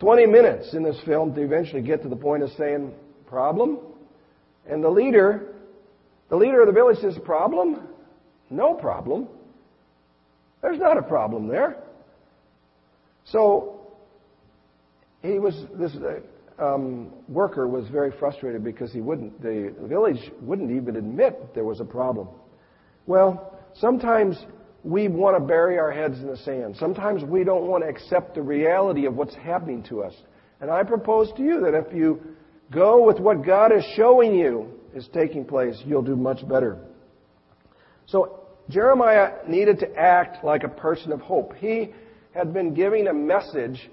20 0.00 0.26
minutes 0.26 0.74
in 0.74 0.82
this 0.82 0.98
film 1.06 1.34
to 1.34 1.42
eventually 1.42 1.82
get 1.82 2.02
to 2.02 2.08
the 2.08 2.16
point 2.16 2.42
of 2.42 2.50
saying 2.58 2.92
problem, 3.26 3.78
and 4.68 4.82
the 4.82 4.90
leader, 4.90 5.54
the 6.30 6.36
leader 6.36 6.60
of 6.60 6.66
the 6.66 6.72
village 6.72 6.98
says 6.98 7.16
problem, 7.24 7.86
no 8.50 8.74
problem. 8.74 9.28
There's 10.62 10.78
not 10.78 10.96
a 10.96 11.02
problem 11.02 11.48
there. 11.48 11.76
So 13.26 13.80
he 15.22 15.38
was 15.38 15.54
this 15.78 15.92
um, 16.58 17.10
worker 17.28 17.66
was 17.66 17.88
very 17.88 18.12
frustrated 18.18 18.62
because 18.62 18.92
he 18.92 19.00
wouldn't 19.00 19.42
the 19.42 19.74
village 19.82 20.30
wouldn't 20.40 20.70
even 20.70 20.96
admit 20.96 21.54
there 21.54 21.64
was 21.64 21.80
a 21.80 21.84
problem. 21.84 22.28
Well, 23.06 23.58
sometimes 23.74 24.36
we 24.82 25.08
want 25.08 25.36
to 25.36 25.44
bury 25.44 25.78
our 25.78 25.90
heads 25.90 26.18
in 26.20 26.26
the 26.26 26.36
sand. 26.36 26.76
Sometimes 26.78 27.22
we 27.24 27.44
don't 27.44 27.66
want 27.66 27.84
to 27.84 27.88
accept 27.88 28.34
the 28.34 28.42
reality 28.42 29.06
of 29.06 29.14
what's 29.14 29.34
happening 29.34 29.82
to 29.84 30.02
us. 30.02 30.14
And 30.60 30.70
I 30.70 30.82
propose 30.82 31.32
to 31.36 31.42
you 31.42 31.60
that 31.60 31.74
if 31.74 31.94
you 31.94 32.20
go 32.70 33.04
with 33.04 33.18
what 33.18 33.44
God 33.44 33.72
is 33.72 33.84
showing 33.96 34.34
you 34.34 34.68
is 34.94 35.08
taking 35.12 35.44
place, 35.44 35.76
you'll 35.84 36.02
do 36.02 36.16
much 36.16 36.46
better. 36.48 36.78
So 38.06 38.40
Jeremiah 38.68 39.38
needed 39.48 39.78
to 39.80 39.96
act 39.96 40.44
like 40.44 40.64
a 40.64 40.68
person 40.68 41.12
of 41.12 41.20
hope. 41.20 41.54
He 41.56 41.92
had 42.34 42.52
been 42.52 42.74
giving 42.74 43.08
a 43.08 43.14
message 43.14 43.90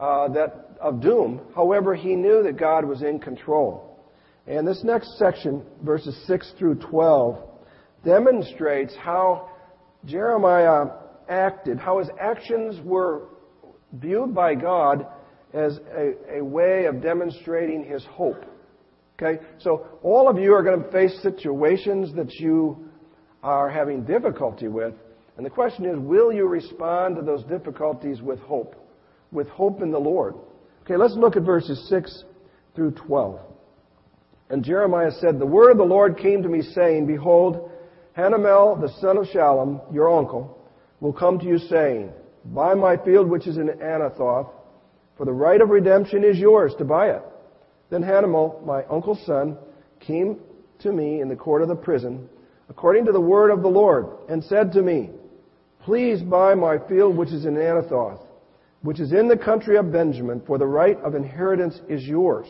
uh, 0.00 0.28
that 0.28 0.64
of 0.80 1.00
doom. 1.00 1.40
However, 1.54 1.94
he 1.94 2.14
knew 2.14 2.42
that 2.42 2.58
God 2.58 2.84
was 2.84 3.02
in 3.02 3.18
control. 3.18 3.98
And 4.46 4.66
this 4.66 4.82
next 4.84 5.18
section, 5.18 5.62
verses 5.82 6.16
6 6.26 6.52
through 6.58 6.76
12, 6.76 7.38
demonstrates 8.04 8.94
how 8.96 9.50
Jeremiah 10.04 10.86
acted, 11.28 11.78
how 11.78 11.98
his 11.98 12.08
actions 12.20 12.80
were 12.84 13.28
viewed 13.94 14.34
by 14.34 14.54
God 14.54 15.06
as 15.52 15.78
a, 15.96 16.38
a 16.38 16.44
way 16.44 16.86
of 16.86 17.00
demonstrating 17.00 17.84
his 17.84 18.04
hope. 18.04 18.44
Okay? 19.16 19.42
So 19.58 19.86
all 20.02 20.28
of 20.28 20.38
you 20.38 20.52
are 20.52 20.62
going 20.62 20.82
to 20.82 20.90
face 20.90 21.16
situations 21.22 22.12
that 22.16 22.32
you 22.34 22.88
are 23.42 23.70
having 23.70 24.04
difficulty 24.04 24.68
with. 24.68 24.94
And 25.36 25.44
the 25.44 25.50
question 25.50 25.84
is, 25.84 25.98
will 25.98 26.32
you 26.32 26.46
respond 26.46 27.16
to 27.16 27.22
those 27.22 27.44
difficulties 27.44 28.22
with 28.22 28.40
hope? 28.40 28.74
With 29.32 29.48
hope 29.48 29.82
in 29.82 29.90
the 29.90 29.98
Lord. 29.98 30.34
Okay, 30.84 30.96
let's 30.96 31.14
look 31.14 31.36
at 31.36 31.42
verses 31.42 31.88
6 31.88 32.24
through 32.74 32.92
12. 32.92 33.40
And 34.50 34.64
Jeremiah 34.64 35.10
said, 35.20 35.38
The 35.38 35.46
word 35.46 35.72
of 35.72 35.78
the 35.78 35.84
Lord 35.84 36.18
came 36.18 36.42
to 36.42 36.48
me 36.48 36.62
saying, 36.62 37.06
Behold, 37.06 37.70
Hanamel, 38.16 38.80
the 38.80 38.92
son 39.00 39.16
of 39.16 39.26
Shallum, 39.26 39.80
your 39.92 40.16
uncle, 40.16 40.58
will 41.00 41.12
come 41.12 41.38
to 41.40 41.46
you 41.46 41.58
saying, 41.58 42.12
Buy 42.44 42.74
my 42.74 42.96
field 42.96 43.28
which 43.28 43.46
is 43.46 43.56
in 43.56 43.68
Anathoth, 43.68 44.50
for 45.16 45.24
the 45.24 45.32
right 45.32 45.60
of 45.60 45.70
redemption 45.70 46.22
is 46.24 46.38
yours 46.38 46.72
to 46.78 46.84
buy 46.84 47.10
it. 47.10 47.22
Then 47.90 48.02
Hanamel, 48.02 48.64
my 48.64 48.84
uncle's 48.84 49.24
son, 49.26 49.56
came 50.00 50.38
to 50.80 50.92
me 50.92 51.20
in 51.20 51.28
the 51.28 51.36
court 51.36 51.62
of 51.62 51.68
the 51.68 51.74
prison, 51.74 52.28
according 52.68 53.04
to 53.06 53.12
the 53.12 53.20
word 53.20 53.50
of 53.50 53.62
the 53.62 53.68
Lord, 53.68 54.06
and 54.28 54.42
said 54.44 54.72
to 54.72 54.82
me, 54.82 55.10
Please 55.82 56.22
buy 56.22 56.54
my 56.54 56.78
field 56.88 57.16
which 57.16 57.30
is 57.30 57.44
in 57.44 57.54
Anathoth, 57.54 58.20
which 58.82 59.00
is 59.00 59.12
in 59.12 59.28
the 59.28 59.36
country 59.36 59.76
of 59.76 59.92
Benjamin, 59.92 60.40
for 60.46 60.56
the 60.56 60.66
right 60.66 60.98
of 61.00 61.14
inheritance 61.14 61.80
is 61.88 62.04
yours, 62.04 62.46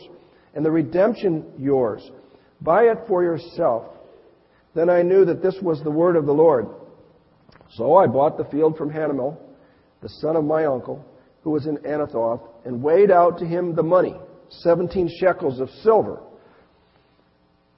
and 0.53 0.63
the 0.63 0.71
redemption 0.71 1.45
yours. 1.57 2.11
Buy 2.61 2.83
it 2.83 2.99
for 3.07 3.23
yourself. 3.23 3.94
Then 4.75 4.89
I 4.89 5.01
knew 5.01 5.23
that 5.25 5.41
this 5.41 5.55
was 5.61 5.81
the 5.81 5.89
word 5.89 6.17
of 6.17 6.25
the 6.25 6.33
Lord. 6.33 6.67
So 7.71 7.95
I 7.95 8.07
bought 8.07 8.37
the 8.37 8.43
field 8.45 8.77
from 8.77 8.91
Hanamel, 8.91 9.37
the 10.01 10.09
son 10.09 10.35
of 10.35 10.43
my 10.43 10.65
uncle, 10.65 11.03
who 11.43 11.51
was 11.51 11.65
in 11.65 11.77
Anathoth, 11.77 12.41
and 12.65 12.83
weighed 12.83 13.09
out 13.09 13.39
to 13.39 13.45
him 13.45 13.73
the 13.73 13.83
money, 13.83 14.15
17 14.49 15.09
shekels 15.19 15.59
of 15.61 15.69
silver. 15.81 16.21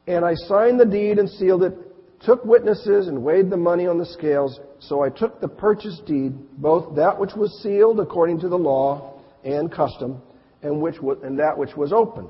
And 0.07 0.25
I 0.25 0.33
signed 0.33 0.79
the 0.79 0.85
deed 0.85 1.19
and 1.19 1.29
sealed 1.29 1.63
it, 1.63 1.73
took 2.21 2.43
witnesses 2.43 3.07
and 3.07 3.23
weighed 3.23 3.51
the 3.51 3.57
money 3.57 3.85
on 3.85 3.99
the 3.99 4.05
scales. 4.05 4.59
So 4.79 5.03
I 5.03 5.09
took 5.09 5.39
the 5.39 5.47
purchase 5.47 6.01
deed, 6.05 6.33
both 6.57 6.95
that 6.95 7.19
which 7.19 7.35
was 7.35 7.61
sealed 7.61 7.99
according 7.99 8.39
to 8.39 8.49
the 8.49 8.57
law 8.57 9.21
and 9.43 9.71
custom, 9.71 10.21
and, 10.63 10.81
which 10.81 10.99
was, 10.99 11.19
and 11.23 11.37
that 11.39 11.57
which 11.57 11.75
was 11.75 11.93
open. 11.93 12.27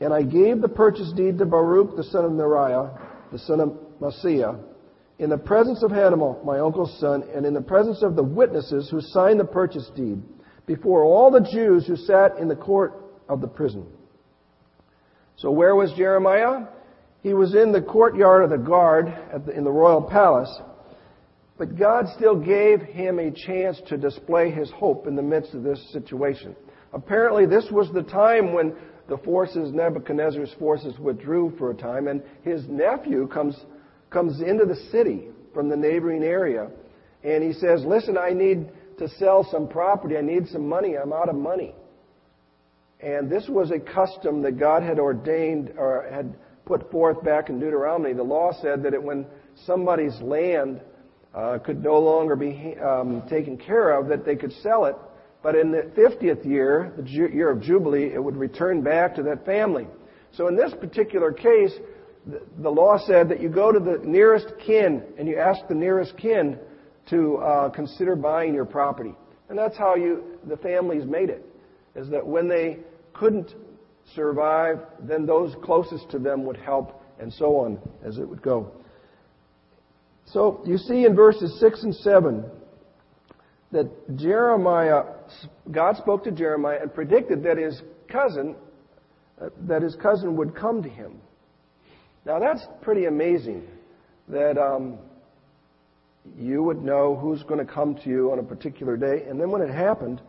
And 0.00 0.12
I 0.12 0.22
gave 0.22 0.60
the 0.60 0.68
purchase 0.68 1.12
deed 1.12 1.38
to 1.38 1.46
Baruch 1.46 1.96
the 1.96 2.04
son 2.04 2.24
of 2.24 2.32
Neriah, 2.32 2.98
the 3.32 3.38
son 3.38 3.60
of 3.60 3.76
Mahseiah, 4.00 4.58
in 5.18 5.30
the 5.30 5.38
presence 5.38 5.82
of 5.82 5.90
Hanamel, 5.90 6.44
my 6.44 6.58
uncle's 6.58 6.98
son, 7.00 7.24
and 7.34 7.46
in 7.46 7.54
the 7.54 7.60
presence 7.60 8.02
of 8.02 8.16
the 8.16 8.22
witnesses 8.22 8.88
who 8.90 9.00
signed 9.00 9.40
the 9.40 9.44
purchase 9.44 9.90
deed, 9.96 10.22
before 10.66 11.04
all 11.04 11.30
the 11.30 11.40
Jews 11.40 11.86
who 11.86 11.96
sat 11.96 12.36
in 12.38 12.48
the 12.48 12.56
court 12.56 12.94
of 13.28 13.40
the 13.40 13.46
prison. 13.46 13.86
So 15.36 15.50
where 15.50 15.74
was 15.74 15.92
Jeremiah? 15.92 16.66
He 17.22 17.34
was 17.34 17.54
in 17.54 17.72
the 17.72 17.82
courtyard 17.82 18.44
of 18.44 18.50
the 18.50 18.58
guard 18.58 19.06
the, 19.46 19.52
in 19.52 19.64
the 19.64 19.72
royal 19.72 20.02
palace, 20.02 20.60
but 21.58 21.76
God 21.78 22.06
still 22.14 22.36
gave 22.36 22.80
him 22.82 23.18
a 23.18 23.30
chance 23.30 23.80
to 23.88 23.96
display 23.96 24.50
his 24.50 24.70
hope 24.70 25.06
in 25.06 25.16
the 25.16 25.22
midst 25.22 25.54
of 25.54 25.62
this 25.62 25.90
situation. 25.92 26.54
Apparently, 26.92 27.46
this 27.46 27.66
was 27.70 27.90
the 27.92 28.02
time 28.02 28.52
when 28.52 28.74
the 29.08 29.18
forces, 29.18 29.72
Nebuchadnezzar's 29.72 30.54
forces, 30.58 30.98
withdrew 30.98 31.54
for 31.58 31.70
a 31.70 31.74
time, 31.74 32.08
and 32.08 32.22
his 32.42 32.66
nephew 32.68 33.28
comes, 33.28 33.56
comes 34.10 34.40
into 34.40 34.64
the 34.64 34.76
city 34.90 35.28
from 35.54 35.68
the 35.68 35.76
neighboring 35.76 36.22
area, 36.22 36.68
and 37.22 37.42
he 37.42 37.52
says, 37.52 37.84
Listen, 37.84 38.18
I 38.18 38.30
need 38.30 38.68
to 38.98 39.08
sell 39.08 39.46
some 39.50 39.68
property. 39.68 40.16
I 40.16 40.22
need 40.22 40.48
some 40.48 40.68
money. 40.68 40.96
I'm 40.96 41.12
out 41.12 41.28
of 41.28 41.36
money. 41.36 41.74
And 43.00 43.30
this 43.30 43.46
was 43.48 43.70
a 43.70 43.78
custom 43.78 44.42
that 44.42 44.58
God 44.58 44.82
had 44.82 44.98
ordained 44.98 45.74
or 45.76 46.06
had 46.10 46.34
put 46.64 46.90
forth 46.90 47.22
back 47.22 47.48
in 47.48 47.60
Deuteronomy. 47.60 48.14
The 48.14 48.22
law 48.22 48.52
said 48.60 48.82
that 48.84 48.94
it, 48.94 49.02
when 49.02 49.26
somebody's 49.66 50.18
land 50.20 50.80
uh, 51.34 51.58
could 51.58 51.82
no 51.82 51.98
longer 51.98 52.36
be 52.36 52.74
um, 52.82 53.22
taken 53.28 53.58
care 53.58 53.90
of, 53.90 54.08
that 54.08 54.24
they 54.24 54.34
could 54.34 54.52
sell 54.62 54.86
it 54.86 54.96
but 55.46 55.54
in 55.54 55.70
the 55.70 55.82
50th 55.96 56.44
year, 56.44 56.92
the 56.96 57.08
year 57.08 57.50
of 57.50 57.62
Jubilee, 57.62 58.10
it 58.12 58.18
would 58.18 58.36
return 58.36 58.82
back 58.82 59.14
to 59.14 59.22
that 59.22 59.46
family. 59.46 59.86
So 60.32 60.48
in 60.48 60.56
this 60.56 60.74
particular 60.80 61.30
case, 61.30 61.70
the 62.58 62.68
law 62.68 62.98
said 63.06 63.28
that 63.28 63.40
you 63.40 63.48
go 63.48 63.70
to 63.70 63.78
the 63.78 64.00
nearest 64.04 64.48
kin 64.66 65.04
and 65.16 65.28
you 65.28 65.38
ask 65.38 65.60
the 65.68 65.74
nearest 65.76 66.16
kin 66.16 66.58
to 67.10 67.36
uh, 67.36 67.68
consider 67.68 68.16
buying 68.16 68.54
your 68.54 68.64
property. 68.64 69.14
And 69.48 69.56
that's 69.56 69.78
how 69.78 69.94
you, 69.94 70.24
the 70.48 70.56
families 70.56 71.04
made 71.06 71.30
it. 71.30 71.46
Is 71.94 72.08
that 72.08 72.26
when 72.26 72.48
they 72.48 72.78
couldn't 73.14 73.54
survive, 74.16 74.80
then 74.98 75.26
those 75.26 75.54
closest 75.62 76.10
to 76.10 76.18
them 76.18 76.44
would 76.44 76.56
help, 76.56 77.00
and 77.20 77.32
so 77.32 77.56
on 77.58 77.78
as 78.04 78.18
it 78.18 78.28
would 78.28 78.42
go. 78.42 78.72
So 80.24 80.60
you 80.66 80.76
see 80.76 81.04
in 81.04 81.14
verses 81.14 81.56
6 81.60 81.84
and 81.84 81.94
7 81.94 82.44
that 83.70 84.16
Jeremiah, 84.16 85.02
God 85.70 85.96
spoke 85.96 86.24
to 86.24 86.30
Jeremiah 86.30 86.78
and 86.82 86.92
predicted 86.92 87.42
that 87.44 87.58
his 87.58 87.80
cousin, 88.08 88.56
uh, 89.40 89.48
that 89.66 89.82
his 89.82 89.96
cousin 89.96 90.36
would 90.36 90.54
come 90.54 90.82
to 90.82 90.88
him. 90.88 91.20
Now 92.24 92.38
that's 92.38 92.62
pretty 92.82 93.04
amazing 93.04 93.66
that 94.28 94.58
um, 94.58 94.98
you 96.36 96.62
would 96.62 96.82
know 96.82 97.16
who's 97.16 97.42
going 97.44 97.64
to 97.64 97.72
come 97.72 97.94
to 97.96 98.08
you 98.08 98.32
on 98.32 98.38
a 98.38 98.42
particular 98.42 98.96
day. 98.96 99.24
And 99.28 99.40
then 99.40 99.50
when 99.50 99.62
it 99.62 99.70
happened, 99.70 100.20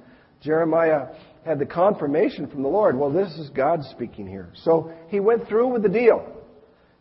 Jeremiah 0.41 1.07
had 1.45 1.59
the 1.59 1.65
confirmation 1.65 2.47
from 2.47 2.61
the 2.61 2.69
Lord. 2.69 2.97
Well, 2.97 3.11
this 3.11 3.33
is 3.33 3.49
God 3.49 3.83
speaking 3.91 4.27
here. 4.27 4.49
So 4.53 4.91
he 5.07 5.19
went 5.19 5.47
through 5.47 5.69
with 5.69 5.81
the 5.81 5.89
deal. 5.89 6.35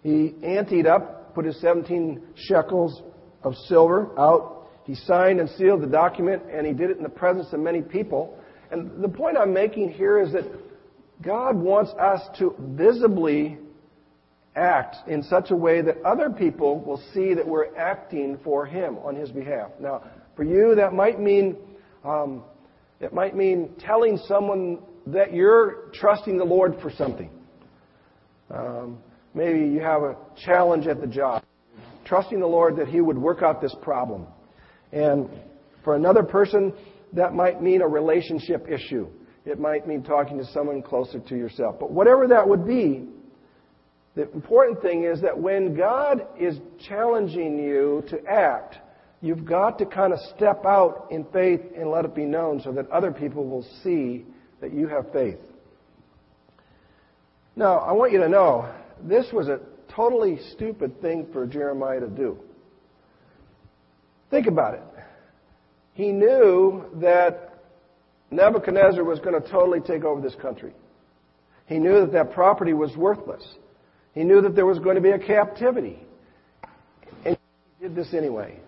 He 0.03 0.35
anteed 0.43 0.87
up, 0.87 1.35
put 1.35 1.45
his 1.45 1.61
17 1.61 2.23
shekels 2.35 3.03
of 3.43 3.55
silver 3.67 4.19
out 4.19 4.56
he 4.87 4.95
signed 4.95 5.41
and 5.41 5.51
sealed 5.51 5.83
the 5.83 5.89
document, 5.89 6.45
and 6.51 6.65
he 6.65 6.73
did 6.73 6.91
it 6.91 6.97
in 6.97 7.03
the 7.03 7.09
presence 7.09 7.53
of 7.53 7.59
many 7.59 7.83
people. 7.83 8.39
And 8.71 9.03
the 9.03 9.09
point 9.09 9.37
I'm 9.37 9.53
making 9.53 9.91
here 9.91 10.21
is 10.21 10.33
that 10.33 10.45
God 11.23 11.57
wants 11.57 11.91
us 11.93 12.21
to 12.39 12.55
visibly 12.61 13.59
act 14.55 15.09
in 15.09 15.25
such 15.25 15.51
a 15.51 15.57
way 15.57 15.83
that 15.83 16.01
other 16.03 16.31
people 16.31 16.81
will 16.81 17.03
see 17.13 17.35
that 17.35 17.47
we're 17.47 17.77
acting 17.77 18.39
for 18.45 18.65
Him 18.65 18.97
on 18.99 19.17
His 19.17 19.31
behalf. 19.31 19.71
Now, 19.81 20.05
for 20.37 20.45
you, 20.45 20.77
that 20.77 20.93
might 20.93 21.21
mean 21.21 21.57
um, 22.05 22.45
it 23.01 23.13
might 23.13 23.35
mean 23.35 23.75
telling 23.81 24.19
someone 24.29 24.79
that 25.09 25.35
you're 25.35 25.91
trusting 25.95 26.39
the 26.39 26.45
Lord 26.45 26.77
for 26.81 26.91
something. 26.93 27.31
Um, 28.51 28.99
maybe 29.35 29.59
you 29.59 29.81
have 29.81 30.03
a 30.03 30.17
challenge 30.45 30.87
at 30.87 31.01
the 31.01 31.07
job, 31.09 31.43
trusting 32.05 32.39
the 32.39 32.47
Lord 32.47 32.77
that 32.77 32.87
He 32.87 33.01
would 33.01 33.19
work 33.19 33.43
out 33.43 33.61
this 33.61 33.75
problem. 33.83 34.29
And 34.93 35.29
for 35.85 35.95
another 35.95 36.23
person, 36.23 36.73
that 37.13 37.35
might 37.35 37.63
mean 37.63 37.83
a 37.83 37.89
relationship 37.89 38.69
issue. 38.69 39.09
It 39.45 39.61
might 39.61 39.87
mean 39.87 40.03
talking 40.03 40.39
to 40.39 40.45
someone 40.47 40.83
closer 40.83 41.21
to 41.21 41.37
yourself. 41.37 41.77
But 41.79 41.93
whatever 41.93 42.27
that 42.29 42.49
would 42.49 42.67
be, 42.67 43.07
the 44.17 44.31
important 44.33 44.83
thing 44.83 45.05
is 45.05 45.21
that 45.21 45.39
when 45.39 45.77
God 45.77 46.27
is 46.39 46.59
challenging 46.89 47.59
you 47.59 48.03
to 48.09 48.25
act, 48.27 48.79
you've 49.21 49.45
got 49.45 49.79
to 49.79 49.87
kind 49.87 50.13
of 50.13 50.19
step 50.35 50.65
out 50.65 51.07
in 51.11 51.25
faith 51.33 51.61
and 51.77 51.91
let 51.91 52.05
it 52.05 52.15
be 52.15 52.25
known 52.25 52.61
so 52.61 52.73
that 52.73 52.91
other 52.91 53.13
people 53.13 53.47
will 53.47 53.65
see 53.85 54.25
that 54.61 54.73
you 54.73 54.89
have 54.89 55.13
faith. 55.13 55.39
Now, 57.55 57.79
I 57.79 57.93
want 57.93 58.13
you 58.13 58.19
to 58.19 58.29
know 58.29 58.73
this 59.03 59.27
was 59.33 59.49
a 59.49 59.61
totally 59.95 60.39
stupid 60.53 61.01
thing 61.01 61.27
for 61.33 61.47
Jeremiah 61.47 62.01
to 62.01 62.09
do. 62.09 62.39
Think 64.31 64.47
about 64.47 64.75
it. 64.75 64.83
He 65.95 66.13
knew 66.13 66.85
that 66.97 67.55
Nebuchadnezzar 68.31 69.05
was 69.05 69.19
going 69.21 69.41
to 69.41 69.49
totally 69.49 69.81
take 69.81 70.05
over 70.05 70.21
this 70.21 70.35
country. 70.35 70.73
He 71.67 71.79
knew 71.79 72.01
that 72.01 72.13
that 72.13 72.33
property 72.33 72.73
was 72.73 72.97
worthless. 72.97 73.43
He 74.15 74.25
knew 74.25 74.41
that 74.43 74.55
there 74.55 74.67
was 74.67 74.79
going 74.79 74.97
to 74.97 75.01
be 75.01 75.11
a 75.11 75.19
captivity. 75.19 75.99
And 77.25 77.37
he 77.79 77.87
did 77.87 77.95
this 77.95 78.15
anyway. 78.15 78.59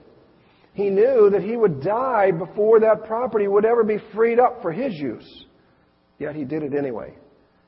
He 0.75 0.91
knew 0.91 1.31
that 1.31 1.43
he 1.43 1.57
would 1.57 1.83
die 1.83 2.31
before 2.31 2.81
that 2.81 3.05
property 3.05 3.49
would 3.49 3.65
ever 3.65 3.83
be 3.83 3.99
freed 4.15 4.39
up 4.39 4.63
for 4.63 4.71
his 4.71 4.95
use. 4.95 5.45
Yet 6.19 6.35
he 6.37 6.45
did 6.45 6.63
it 6.63 6.75
anyway. 6.75 7.15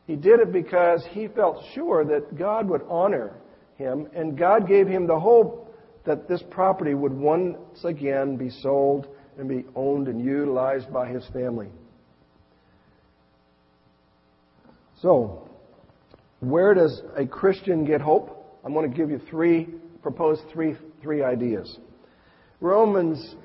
He 0.07 0.16
did 0.16 0.40
it 0.40 0.53
because 0.53 1.05
he 1.11 1.29
felt 1.29 1.64
sure 1.74 2.05
that 2.05 2.37
God 2.37 2.68
would 2.68 2.83
honor 2.88 3.35
him, 3.76 4.09
and 4.14 4.38
God 4.38 4.68
gave 4.68 4.87
him 4.87 5.07
the 5.07 5.18
hope 5.18 5.69
that 6.10 6.26
this 6.26 6.42
property 6.50 6.92
would 6.92 7.12
once 7.12 7.84
again 7.84 8.34
be 8.34 8.50
sold 8.50 9.06
and 9.38 9.48
be 9.48 9.64
owned 9.76 10.08
and 10.08 10.20
utilized 10.20 10.92
by 10.92 11.08
his 11.08 11.24
family. 11.28 11.68
So, 15.00 15.48
where 16.40 16.74
does 16.74 17.00
a 17.16 17.24
Christian 17.24 17.84
get 17.84 18.00
hope? 18.00 18.58
I'm 18.64 18.72
going 18.72 18.90
to 18.90 18.96
give 18.96 19.08
you 19.08 19.20
three, 19.30 19.68
propose 20.02 20.40
three, 20.52 20.74
three 21.00 21.22
ideas. 21.22 21.78
Romans 22.60 23.36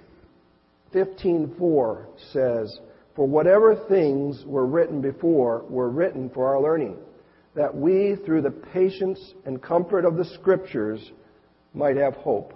15:4 0.91 2.07
says, 2.33 2.79
"For 3.15 3.27
whatever 3.27 3.75
things 3.75 4.43
were 4.47 4.65
written 4.65 5.01
before 5.01 5.65
were 5.69 5.89
written 5.89 6.31
for 6.31 6.47
our 6.47 6.59
learning, 6.59 6.97
that 7.53 7.77
we 7.77 8.15
through 8.15 8.41
the 8.41 8.49
patience 8.73 9.35
and 9.45 9.61
comfort 9.61 10.03
of 10.03 10.17
the 10.17 10.25
scriptures 10.25 11.11
might 11.75 11.97
have 11.97 12.15
hope." 12.15 12.53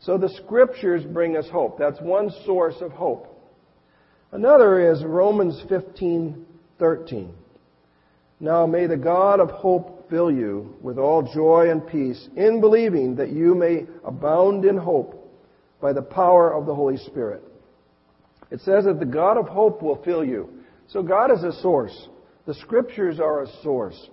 So 0.00 0.18
the 0.18 0.28
scriptures 0.30 1.04
bring 1.04 1.36
us 1.36 1.48
hope. 1.48 1.78
That's 1.78 2.00
one 2.00 2.30
source 2.44 2.80
of 2.80 2.92
hope. 2.92 3.28
Another 4.32 4.90
is 4.90 5.04
Romans 5.04 5.62
15:13. 5.68 7.34
Now 8.40 8.66
may 8.66 8.86
the 8.86 8.96
God 8.96 9.38
of 9.38 9.50
hope 9.50 10.08
fill 10.08 10.30
you 10.30 10.74
with 10.82 10.98
all 10.98 11.22
joy 11.22 11.70
and 11.70 11.86
peace 11.86 12.28
in 12.34 12.60
believing 12.60 13.14
that 13.16 13.30
you 13.30 13.54
may 13.54 13.86
abound 14.04 14.64
in 14.64 14.76
hope 14.76 15.14
by 15.80 15.92
the 15.92 16.02
power 16.02 16.52
of 16.52 16.66
the 16.66 16.74
Holy 16.74 16.96
Spirit. 16.96 17.42
It 18.50 18.60
says 18.60 18.84
that 18.84 18.98
the 18.98 19.06
God 19.06 19.38
of 19.38 19.48
hope 19.48 19.82
will 19.82 19.96
fill 19.96 20.24
you. 20.24 20.48
So 20.88 21.02
God 21.02 21.30
is 21.30 21.44
a 21.44 21.52
source. 21.52 22.08
The 22.44 22.54
scriptures 22.54 23.20
are 23.20 23.42
a 23.42 23.46
source. 23.62 24.10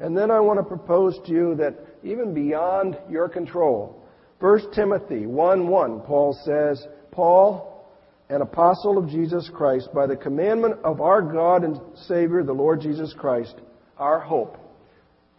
And 0.00 0.16
then 0.16 0.30
I 0.30 0.40
want 0.40 0.58
to 0.58 0.64
propose 0.64 1.18
to 1.20 1.32
you 1.32 1.54
that 1.54 1.74
even 2.02 2.34
beyond 2.34 2.98
your 3.08 3.28
control, 3.28 4.02
1 4.40 4.72
Timothy 4.72 5.26
1 5.26 5.68
1, 5.68 6.00
Paul 6.02 6.38
says, 6.44 6.86
Paul, 7.10 7.86
an 8.28 8.42
apostle 8.42 8.98
of 8.98 9.08
Jesus 9.08 9.50
Christ, 9.52 9.88
by 9.94 10.06
the 10.06 10.16
commandment 10.16 10.76
of 10.84 11.00
our 11.00 11.22
God 11.22 11.64
and 11.64 11.80
Savior, 12.06 12.42
the 12.42 12.52
Lord 12.52 12.80
Jesus 12.80 13.14
Christ, 13.18 13.54
our 13.96 14.20
hope. 14.20 14.56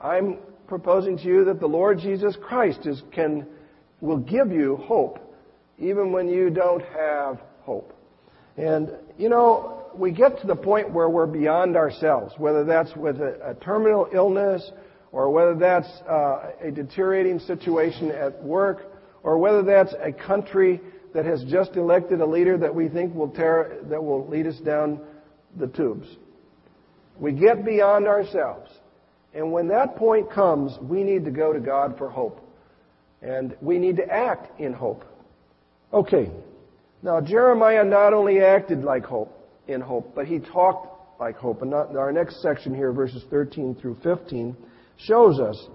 I'm 0.02 0.38
proposing 0.67 1.17
to 1.17 1.24
you 1.24 1.45
that 1.45 1.60
the 1.60 1.67
Lord 1.67 2.00
Jesus 2.00 2.36
Christ 2.41 2.86
is, 2.86 3.02
can, 3.13 3.45
will 4.02 4.17
give 4.17 4.52
you 4.52 4.78
hope 4.78 5.19
even 5.78 6.12
when 6.12 6.28
you 6.28 6.50
don't 6.50 6.84
have 6.95 7.39
hope. 7.62 7.93
And, 8.58 8.91
you 9.17 9.30
know, 9.30 9.86
we 9.95 10.12
get 10.12 10.39
to 10.41 10.48
the 10.48 10.56
point 10.56 10.91
where 10.91 11.10
we're 11.10 11.26
beyond 11.26 11.78
ourselves, 11.78 12.34
whether 12.38 12.63
that's 12.63 12.93
with 12.95 13.22
a, 13.22 13.52
a 13.52 13.56
terminal 13.56 14.08
illness 14.13 14.69
or 15.12 15.30
whether 15.32 15.56
that's 15.56 15.89
uh, 16.10 16.52
a 16.62 16.72
deteriorating 16.72 17.39
situation 17.39 18.12
at 18.12 18.41
work 18.43 18.86
or 19.24 19.38
whether 19.38 19.63
that's 19.63 19.93
a 20.02 20.12
country 20.12 20.80
that 21.13 21.26
has 21.26 21.43
just 21.45 21.76
elected 21.76 22.22
a 22.22 22.26
leader 22.26 22.58
that 22.58 22.74
we 22.74 22.88
think 22.88 23.13
will 23.15 23.30
tear, 23.30 23.80
that 23.89 24.04
will 24.04 24.28
lead 24.28 24.45
us 24.45 24.58
down 24.60 25.00
the 25.58 25.67
tubes. 25.67 26.08
We 27.19 27.32
get 27.32 27.65
beyond 27.65 28.08
ourselves. 28.08 28.69
And 29.34 29.52
when 29.52 29.67
that 29.69 29.95
point 29.95 30.32
comes, 30.32 30.78
we 30.82 31.04
need 31.04 31.26
to 31.26 31.32
go 31.32 31.54
to 31.54 31.60
God 31.60 31.98
for 31.98 32.10
hope. 32.10 32.45
And 33.22 33.56
we 33.62 33.78
need 33.78 33.98
to 33.98 34.08
act 34.08 34.60
in 34.60 34.74
hope. 34.74 35.04
Okay. 35.91 36.32
Now, 37.02 37.19
Jeremiah 37.19 37.84
not 37.84 38.13
only 38.13 38.41
acted 38.41 38.84
like 38.84 39.06
hope, 39.06 39.36
in 39.69 39.82
hope, 39.82 40.13
but 40.15 40.26
he 40.26 40.39
talked 40.39 41.19
like 41.19 41.36
hope. 41.36 41.62
And 41.62 41.74
our 41.74 42.12
next 42.12 42.41
section 42.41 42.74
here, 42.74 42.91
verses 42.91 43.24
13 43.30 43.76
through 43.76 43.98
15, 44.04 44.56
shows 44.99 45.39
us. 45.39 45.67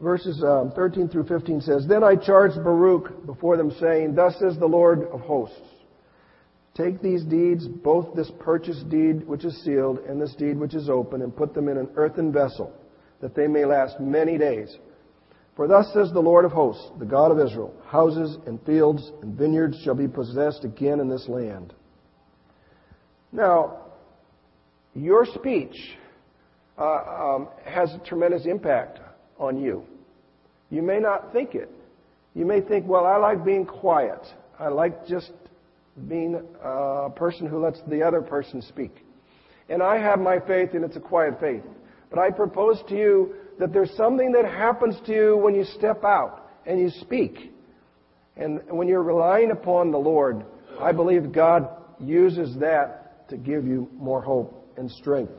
Verses 0.00 0.42
um, 0.44 0.72
13 0.76 1.08
through 1.08 1.24
15 1.24 1.60
says, 1.60 1.86
Then 1.88 2.04
I 2.04 2.14
charged 2.14 2.56
Baruch 2.56 3.26
before 3.26 3.56
them, 3.56 3.72
saying, 3.80 4.14
Thus 4.14 4.34
says 4.38 4.56
the 4.58 4.66
Lord 4.66 5.02
of 5.12 5.20
hosts. 5.20 5.60
Take 6.74 7.02
these 7.02 7.24
deeds, 7.24 7.66
both 7.66 8.14
this 8.14 8.30
purchase 8.38 8.84
deed 8.88 9.26
which 9.26 9.44
is 9.44 9.64
sealed 9.64 9.98
and 9.98 10.20
this 10.20 10.36
deed 10.36 10.56
which 10.56 10.74
is 10.74 10.88
open, 10.88 11.22
and 11.22 11.34
put 11.34 11.52
them 11.52 11.68
in 11.68 11.76
an 11.76 11.88
earthen 11.96 12.32
vessel, 12.32 12.72
that 13.20 13.34
they 13.34 13.48
may 13.48 13.64
last 13.64 13.98
many 13.98 14.38
days. 14.38 14.76
For 15.56 15.66
thus 15.66 15.92
says 15.92 16.12
the 16.12 16.20
Lord 16.20 16.44
of 16.44 16.52
hosts, 16.52 16.88
the 17.00 17.04
God 17.04 17.32
of 17.32 17.44
Israel 17.44 17.74
houses 17.88 18.36
and 18.46 18.62
fields 18.64 19.10
and 19.22 19.36
vineyards 19.36 19.76
shall 19.82 19.96
be 19.96 20.06
possessed 20.06 20.62
again 20.62 21.00
in 21.00 21.08
this 21.08 21.26
land. 21.26 21.74
Now, 23.32 23.78
your 24.94 25.26
speech 25.26 25.74
uh, 26.78 27.36
um, 27.36 27.48
has 27.64 27.92
a 27.94 27.98
tremendous 27.98 28.46
impact 28.46 29.00
on 29.38 29.60
you. 29.60 29.84
You 30.70 30.82
may 30.82 30.98
not 30.98 31.32
think 31.32 31.54
it. 31.54 31.70
You 32.34 32.44
may 32.44 32.60
think, 32.60 32.86
well, 32.86 33.06
I 33.06 33.16
like 33.16 33.44
being 33.44 33.66
quiet. 33.66 34.20
I 34.58 34.68
like 34.68 35.06
just 35.06 35.32
being 36.08 36.40
a 36.62 37.10
person 37.10 37.46
who 37.46 37.58
lets 37.58 37.80
the 37.88 38.02
other 38.02 38.20
person 38.20 38.62
speak. 38.62 39.04
And 39.68 39.82
I 39.82 39.98
have 39.98 40.18
my 40.18 40.38
faith, 40.38 40.70
and 40.74 40.84
it's 40.84 40.96
a 40.96 41.00
quiet 41.00 41.40
faith. 41.40 41.64
But 42.10 42.18
I 42.18 42.30
propose 42.30 42.82
to 42.88 42.96
you 42.96 43.34
that 43.58 43.72
there's 43.72 43.90
something 43.96 44.32
that 44.32 44.44
happens 44.44 44.96
to 45.06 45.12
you 45.12 45.36
when 45.36 45.54
you 45.54 45.64
step 45.64 46.04
out 46.04 46.48
and 46.64 46.80
you 46.80 46.90
speak. 46.90 47.52
And 48.36 48.60
when 48.68 48.88
you're 48.88 49.02
relying 49.02 49.50
upon 49.50 49.90
the 49.90 49.98
Lord, 49.98 50.44
I 50.80 50.92
believe 50.92 51.32
God 51.32 51.68
uses 51.98 52.56
that 52.60 53.28
to 53.30 53.36
give 53.36 53.66
you 53.66 53.90
more 53.94 54.22
hope 54.22 54.72
and 54.76 54.90
strength. 54.90 55.32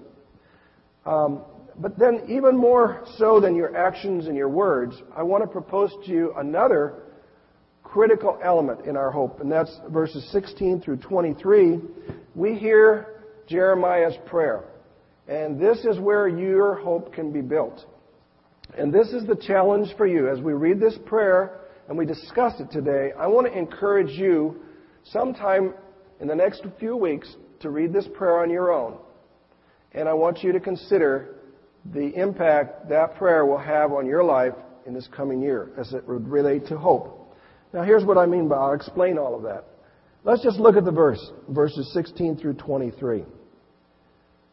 Um, 1.05 1.41
but 1.77 1.97
then, 1.97 2.21
even 2.27 2.57
more 2.57 3.05
so 3.17 3.39
than 3.39 3.55
your 3.55 3.75
actions 3.75 4.27
and 4.27 4.35
your 4.35 4.49
words, 4.49 5.01
I 5.15 5.23
want 5.23 5.43
to 5.43 5.47
propose 5.47 5.91
to 6.05 6.11
you 6.11 6.33
another 6.37 7.03
critical 7.83 8.37
element 8.43 8.85
in 8.85 8.97
our 8.97 9.09
hope, 9.09 9.39
and 9.39 9.51
that's 9.51 9.75
verses 9.89 10.29
16 10.31 10.81
through 10.81 10.97
23. 10.97 11.79
We 12.35 12.55
hear 12.55 13.23
Jeremiah's 13.47 14.17
prayer, 14.25 14.65
and 15.27 15.59
this 15.59 15.85
is 15.85 15.99
where 15.99 16.27
your 16.27 16.75
hope 16.75 17.13
can 17.13 17.31
be 17.31 17.41
built. 17.41 17.85
And 18.77 18.93
this 18.93 19.09
is 19.09 19.25
the 19.25 19.35
challenge 19.35 19.95
for 19.97 20.05
you. 20.05 20.29
As 20.29 20.39
we 20.39 20.53
read 20.53 20.79
this 20.79 20.97
prayer 21.05 21.61
and 21.87 21.97
we 21.97 22.05
discuss 22.05 22.59
it 22.59 22.69
today, 22.71 23.11
I 23.17 23.25
want 23.25 23.47
to 23.47 23.57
encourage 23.57 24.11
you 24.11 24.61
sometime 25.05 25.73
in 26.19 26.27
the 26.27 26.35
next 26.35 26.63
few 26.77 26.95
weeks 26.95 27.35
to 27.61 27.69
read 27.69 27.93
this 27.93 28.07
prayer 28.13 28.41
on 28.41 28.49
your 28.49 28.71
own. 28.71 28.97
And 29.93 30.07
I 30.07 30.13
want 30.13 30.43
you 30.43 30.51
to 30.51 30.59
consider 30.59 31.35
the 31.93 32.13
impact 32.15 32.89
that 32.89 33.15
prayer 33.15 33.45
will 33.45 33.57
have 33.57 33.91
on 33.91 34.05
your 34.05 34.23
life 34.23 34.53
in 34.85 34.93
this 34.93 35.07
coming 35.15 35.41
year 35.41 35.69
as 35.77 35.93
it 35.93 36.07
would 36.07 36.27
relate 36.27 36.67
to 36.67 36.77
hope. 36.77 37.35
Now, 37.73 37.83
here's 37.83 38.03
what 38.03 38.17
I 38.17 38.25
mean 38.25 38.47
by 38.47 38.55
I'll 38.55 38.73
explain 38.73 39.17
all 39.17 39.35
of 39.35 39.43
that. 39.43 39.65
Let's 40.23 40.43
just 40.43 40.59
look 40.59 40.75
at 40.75 40.85
the 40.85 40.91
verse, 40.91 41.31
verses 41.47 41.91
16 41.93 42.37
through 42.37 42.55
23. 42.55 43.23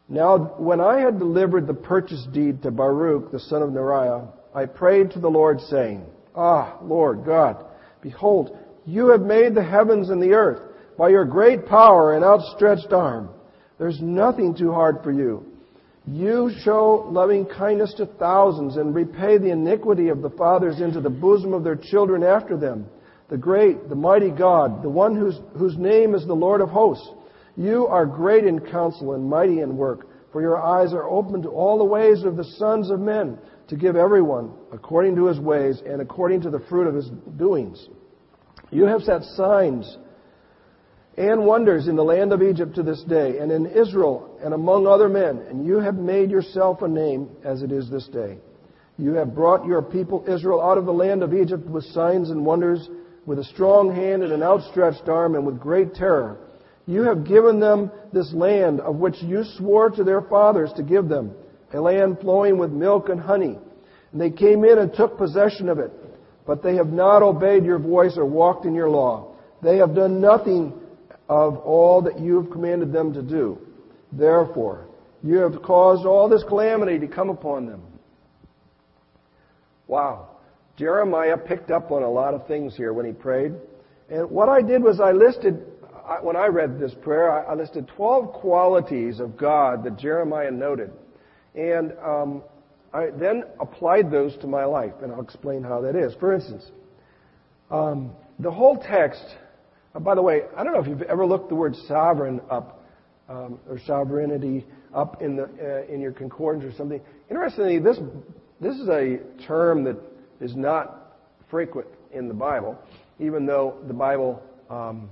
Now, 0.08 0.38
when 0.58 0.80
I 0.80 1.00
had 1.00 1.18
delivered 1.18 1.66
the 1.66 1.74
purchase 1.74 2.24
deed 2.32 2.62
to 2.62 2.70
Baruch, 2.70 3.32
the 3.32 3.40
son 3.40 3.62
of 3.62 3.70
Neriah, 3.70 4.28
I 4.54 4.66
prayed 4.66 5.10
to 5.12 5.20
the 5.20 5.28
Lord, 5.28 5.60
saying, 5.62 6.06
Ah, 6.34 6.78
Lord 6.82 7.24
God, 7.24 7.64
behold, 8.00 8.56
you 8.84 9.08
have 9.08 9.22
made 9.22 9.54
the 9.54 9.64
heavens 9.64 10.10
and 10.10 10.22
the 10.22 10.34
earth 10.34 10.62
by 10.96 11.08
your 11.08 11.24
great 11.24 11.66
power 11.66 12.14
and 12.14 12.24
outstretched 12.24 12.92
arm. 12.92 13.30
There's 13.78 14.00
nothing 14.00 14.54
too 14.54 14.72
hard 14.72 15.02
for 15.02 15.12
you. 15.12 15.44
You 16.06 16.52
show 16.62 17.08
loving 17.10 17.46
kindness 17.46 17.94
to 17.94 18.06
thousands 18.06 18.76
and 18.76 18.94
repay 18.94 19.38
the 19.38 19.50
iniquity 19.50 20.08
of 20.08 20.22
the 20.22 20.30
fathers 20.30 20.80
into 20.80 21.00
the 21.00 21.10
bosom 21.10 21.52
of 21.52 21.64
their 21.64 21.76
children 21.76 22.22
after 22.22 22.56
them 22.56 22.86
the 23.28 23.36
great, 23.36 23.88
the 23.88 23.94
mighty 23.94 24.30
God, 24.30 24.82
the 24.82 24.88
one 24.88 25.16
whose, 25.16 25.40
whose 25.58 25.76
name 25.76 26.14
is 26.14 26.24
the 26.26 26.34
Lord 26.34 26.60
of 26.60 26.68
hosts. 26.68 27.08
You 27.56 27.86
are 27.86 28.06
great 28.06 28.44
in 28.44 28.60
counsel 28.60 29.14
and 29.14 29.28
mighty 29.28 29.60
in 29.60 29.76
work, 29.76 30.06
for 30.30 30.40
your 30.40 30.62
eyes 30.62 30.92
are 30.92 31.08
open 31.08 31.42
to 31.42 31.48
all 31.48 31.78
the 31.78 31.84
ways 31.84 32.22
of 32.22 32.36
the 32.36 32.44
sons 32.44 32.90
of 32.90 33.00
men, 33.00 33.38
to 33.68 33.76
give 33.76 33.96
everyone 33.96 34.52
according 34.72 35.16
to 35.16 35.26
his 35.26 35.40
ways 35.40 35.82
and 35.84 36.00
according 36.00 36.42
to 36.42 36.50
the 36.50 36.60
fruit 36.68 36.86
of 36.86 36.94
his 36.94 37.10
doings. 37.36 37.88
You 38.70 38.84
have 38.84 39.02
set 39.02 39.22
signs 39.22 39.96
and 41.16 41.46
wonders 41.46 41.88
in 41.88 41.96
the 41.96 42.04
land 42.04 42.32
of 42.32 42.42
Egypt 42.42 42.74
to 42.74 42.82
this 42.82 43.02
day, 43.04 43.38
and 43.38 43.50
in 43.50 43.66
Israel 43.66 44.38
and 44.42 44.52
among 44.52 44.86
other 44.86 45.08
men, 45.08 45.38
and 45.48 45.66
you 45.66 45.78
have 45.78 45.94
made 45.94 46.30
yourself 46.30 46.82
a 46.82 46.88
name 46.88 47.30
as 47.42 47.62
it 47.62 47.72
is 47.72 47.88
this 47.88 48.06
day. 48.08 48.38
You 48.98 49.14
have 49.14 49.34
brought 49.34 49.66
your 49.66 49.82
people 49.82 50.24
Israel 50.28 50.60
out 50.60 50.78
of 50.78 50.84
the 50.84 50.92
land 50.92 51.22
of 51.22 51.34
Egypt 51.34 51.66
with 51.66 51.84
signs 51.84 52.30
and 52.30 52.44
wonders 52.44 52.88
with 53.24 53.38
a 53.38 53.44
strong 53.44 53.94
hand 53.94 54.22
and 54.22 54.32
an 54.32 54.42
outstretched 54.42 55.08
arm 55.08 55.34
and 55.34 55.46
with 55.46 55.58
great 55.58 55.94
terror. 55.94 56.38
You 56.86 57.02
have 57.02 57.26
given 57.26 57.60
them 57.60 57.90
this 58.12 58.32
land 58.32 58.80
of 58.80 58.96
which 58.96 59.20
you 59.22 59.42
swore 59.56 59.90
to 59.90 60.04
their 60.04 60.22
fathers 60.22 60.70
to 60.76 60.82
give 60.82 61.08
them, 61.08 61.32
a 61.72 61.80
land 61.80 62.20
flowing 62.20 62.58
with 62.58 62.70
milk 62.70 63.08
and 63.08 63.20
honey. 63.20 63.58
And 64.12 64.20
they 64.20 64.30
came 64.30 64.64
in 64.64 64.78
and 64.78 64.94
took 64.94 65.18
possession 65.18 65.68
of 65.68 65.78
it. 65.78 65.92
But 66.46 66.62
they 66.62 66.76
have 66.76 66.92
not 66.92 67.22
obeyed 67.22 67.64
your 67.64 67.80
voice 67.80 68.16
or 68.16 68.24
walked 68.24 68.66
in 68.66 68.74
your 68.74 68.88
law. 68.88 69.34
They 69.62 69.78
have 69.78 69.96
done 69.96 70.20
nothing 70.20 70.72
of 71.28 71.58
all 71.58 72.02
that 72.02 72.20
you 72.20 72.40
have 72.40 72.50
commanded 72.50 72.92
them 72.92 73.12
to 73.12 73.22
do. 73.22 73.58
Therefore, 74.12 74.86
you 75.22 75.38
have 75.38 75.62
caused 75.62 76.06
all 76.06 76.28
this 76.28 76.44
calamity 76.44 76.98
to 77.00 77.08
come 77.08 77.30
upon 77.30 77.66
them. 77.66 77.82
Wow. 79.86 80.28
Jeremiah 80.76 81.36
picked 81.36 81.70
up 81.70 81.90
on 81.90 82.02
a 82.02 82.10
lot 82.10 82.34
of 82.34 82.46
things 82.46 82.76
here 82.76 82.92
when 82.92 83.06
he 83.06 83.12
prayed. 83.12 83.54
And 84.10 84.30
what 84.30 84.48
I 84.48 84.62
did 84.62 84.82
was 84.82 85.00
I 85.00 85.12
listed, 85.12 85.64
when 86.22 86.36
I 86.36 86.46
read 86.46 86.78
this 86.78 86.94
prayer, 86.94 87.48
I 87.48 87.54
listed 87.54 87.88
12 87.88 88.32
qualities 88.32 89.20
of 89.20 89.36
God 89.36 89.84
that 89.84 89.98
Jeremiah 89.98 90.50
noted. 90.50 90.92
And 91.54 91.92
um, 92.04 92.42
I 92.92 93.10
then 93.10 93.44
applied 93.58 94.10
those 94.10 94.36
to 94.38 94.46
my 94.46 94.64
life, 94.64 94.92
and 95.02 95.12
I'll 95.12 95.22
explain 95.22 95.62
how 95.62 95.80
that 95.80 95.96
is. 95.96 96.14
For 96.20 96.34
instance, 96.34 96.70
um, 97.70 98.12
the 98.38 98.50
whole 98.50 98.76
text, 98.76 99.24
uh, 99.96 100.00
by 100.00 100.14
the 100.14 100.22
way, 100.22 100.42
I 100.56 100.62
don't 100.62 100.72
know 100.72 100.80
if 100.80 100.86
you've 100.86 101.02
ever 101.02 101.26
looked 101.26 101.48
the 101.48 101.54
word 101.54 101.74
sovereign 101.88 102.40
up, 102.50 102.84
um, 103.28 103.58
or 103.68 103.78
sovereignty 103.86 104.66
up 104.94 105.22
in, 105.22 105.36
the, 105.36 105.44
uh, 105.44 105.92
in 105.92 106.00
your 106.00 106.12
concordance 106.12 106.64
or 106.64 106.76
something. 106.76 107.00
Interestingly, 107.30 107.78
this, 107.78 107.98
this 108.60 108.76
is 108.76 108.88
a 108.88 109.18
term 109.46 109.84
that 109.84 109.96
is 110.40 110.54
not 110.54 111.16
frequent 111.50 111.88
in 112.12 112.28
the 112.28 112.34
Bible, 112.34 112.78
even 113.18 113.46
though 113.46 113.78
the 113.86 113.94
Bible 113.94 114.42
um, 114.70 115.08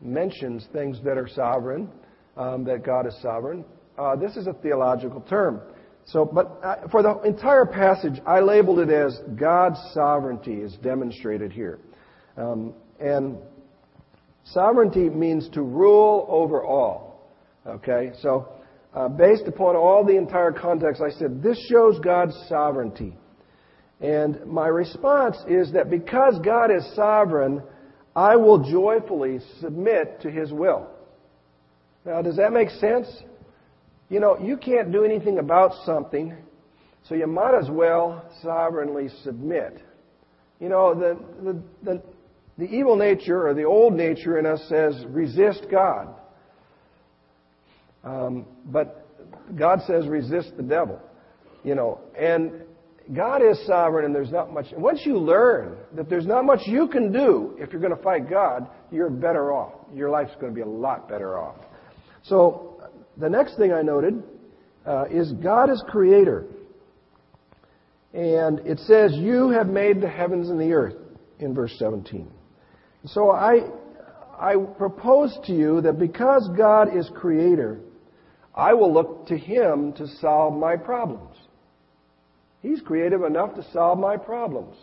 mentions 0.00 0.66
things 0.72 0.98
that 1.04 1.18
are 1.18 1.28
sovereign, 1.28 1.88
um, 2.36 2.64
that 2.64 2.84
God 2.84 3.06
is 3.06 3.14
sovereign. 3.20 3.64
Uh, 3.98 4.16
this 4.16 4.36
is 4.36 4.46
a 4.46 4.52
theological 4.54 5.20
term. 5.22 5.60
So, 6.06 6.24
but 6.24 6.58
uh, 6.62 6.88
for 6.88 7.02
the 7.02 7.20
entire 7.22 7.66
passage, 7.66 8.20
I 8.26 8.40
labeled 8.40 8.78
it 8.78 8.88
as 8.88 9.20
God's 9.36 9.78
sovereignty 9.92 10.54
is 10.54 10.74
demonstrated 10.76 11.52
here. 11.52 11.78
Um, 12.36 12.72
and 12.98 13.36
sovereignty 14.52 15.08
means 15.08 15.48
to 15.50 15.62
rule 15.62 16.26
over 16.28 16.64
all. 16.64 17.30
Okay? 17.66 18.12
So, 18.22 18.48
uh, 18.94 19.08
based 19.08 19.46
upon 19.46 19.76
all 19.76 20.04
the 20.04 20.16
entire 20.16 20.52
context, 20.52 21.00
I 21.00 21.10
said, 21.10 21.42
this 21.42 21.58
shows 21.70 21.98
God's 22.00 22.34
sovereignty. 22.48 23.16
And 24.00 24.44
my 24.46 24.66
response 24.66 25.36
is 25.48 25.72
that 25.72 25.90
because 25.90 26.38
God 26.44 26.70
is 26.70 26.84
sovereign, 26.94 27.62
I 28.16 28.36
will 28.36 28.58
joyfully 28.58 29.38
submit 29.60 30.20
to 30.22 30.30
His 30.30 30.52
will. 30.52 30.88
Now, 32.04 32.22
does 32.22 32.36
that 32.36 32.52
make 32.52 32.70
sense? 32.70 33.06
You 34.08 34.20
know, 34.20 34.38
you 34.40 34.56
can't 34.56 34.90
do 34.90 35.04
anything 35.04 35.38
about 35.38 35.72
something, 35.84 36.34
so 37.08 37.14
you 37.14 37.26
might 37.26 37.56
as 37.56 37.70
well 37.70 38.24
sovereignly 38.42 39.08
submit. 39.22 39.82
You 40.58 40.68
know, 40.70 40.94
the, 40.94 41.18
the, 41.42 41.62
the, 41.82 42.02
the 42.60 42.66
evil 42.66 42.94
nature 42.94 43.48
or 43.48 43.54
the 43.54 43.64
old 43.64 43.94
nature 43.94 44.38
in 44.38 44.44
us 44.44 44.62
says, 44.68 44.94
resist 45.08 45.66
God. 45.70 46.14
Um, 48.04 48.44
but 48.66 49.06
God 49.56 49.80
says, 49.86 50.06
resist 50.06 50.54
the 50.58 50.62
devil. 50.62 51.00
You 51.64 51.74
know, 51.74 52.00
and 52.18 52.52
God 53.14 53.42
is 53.42 53.58
sovereign 53.66 54.04
and 54.04 54.14
there's 54.14 54.30
not 54.30 54.52
much. 54.52 54.66
Once 54.76 55.00
you 55.04 55.16
learn 55.16 55.78
that 55.94 56.10
there's 56.10 56.26
not 56.26 56.44
much 56.44 56.60
you 56.66 56.86
can 56.86 57.10
do 57.10 57.56
if 57.58 57.72
you're 57.72 57.80
going 57.80 57.96
to 57.96 58.02
fight 58.02 58.28
God, 58.28 58.68
you're 58.92 59.08
better 59.08 59.52
off. 59.52 59.72
Your 59.94 60.10
life's 60.10 60.34
going 60.38 60.52
to 60.52 60.54
be 60.54 60.60
a 60.60 60.66
lot 60.66 61.08
better 61.08 61.38
off. 61.38 61.56
So, 62.24 62.82
the 63.16 63.28
next 63.28 63.56
thing 63.56 63.72
I 63.72 63.80
noted 63.80 64.22
uh, 64.86 65.06
is 65.10 65.32
God 65.32 65.70
is 65.70 65.82
creator. 65.88 66.44
And 68.12 68.60
it 68.60 68.78
says, 68.80 69.12
You 69.14 69.48
have 69.48 69.66
made 69.66 70.02
the 70.02 70.08
heavens 70.08 70.50
and 70.50 70.60
the 70.60 70.72
earth 70.72 70.96
in 71.38 71.54
verse 71.54 71.74
17. 71.78 72.30
So 73.06 73.30
I, 73.30 73.60
I 74.38 74.56
propose 74.56 75.38
to 75.46 75.52
you 75.52 75.80
that 75.82 75.98
because 75.98 76.48
God 76.56 76.96
is 76.96 77.10
creator, 77.14 77.80
I 78.54 78.74
will 78.74 78.92
look 78.92 79.26
to 79.28 79.38
Him 79.38 79.92
to 79.94 80.06
solve 80.06 80.54
my 80.54 80.76
problems. 80.76 81.36
He's 82.62 82.80
creative 82.80 83.22
enough 83.22 83.54
to 83.54 83.64
solve 83.72 83.98
my 83.98 84.16
problems. 84.16 84.76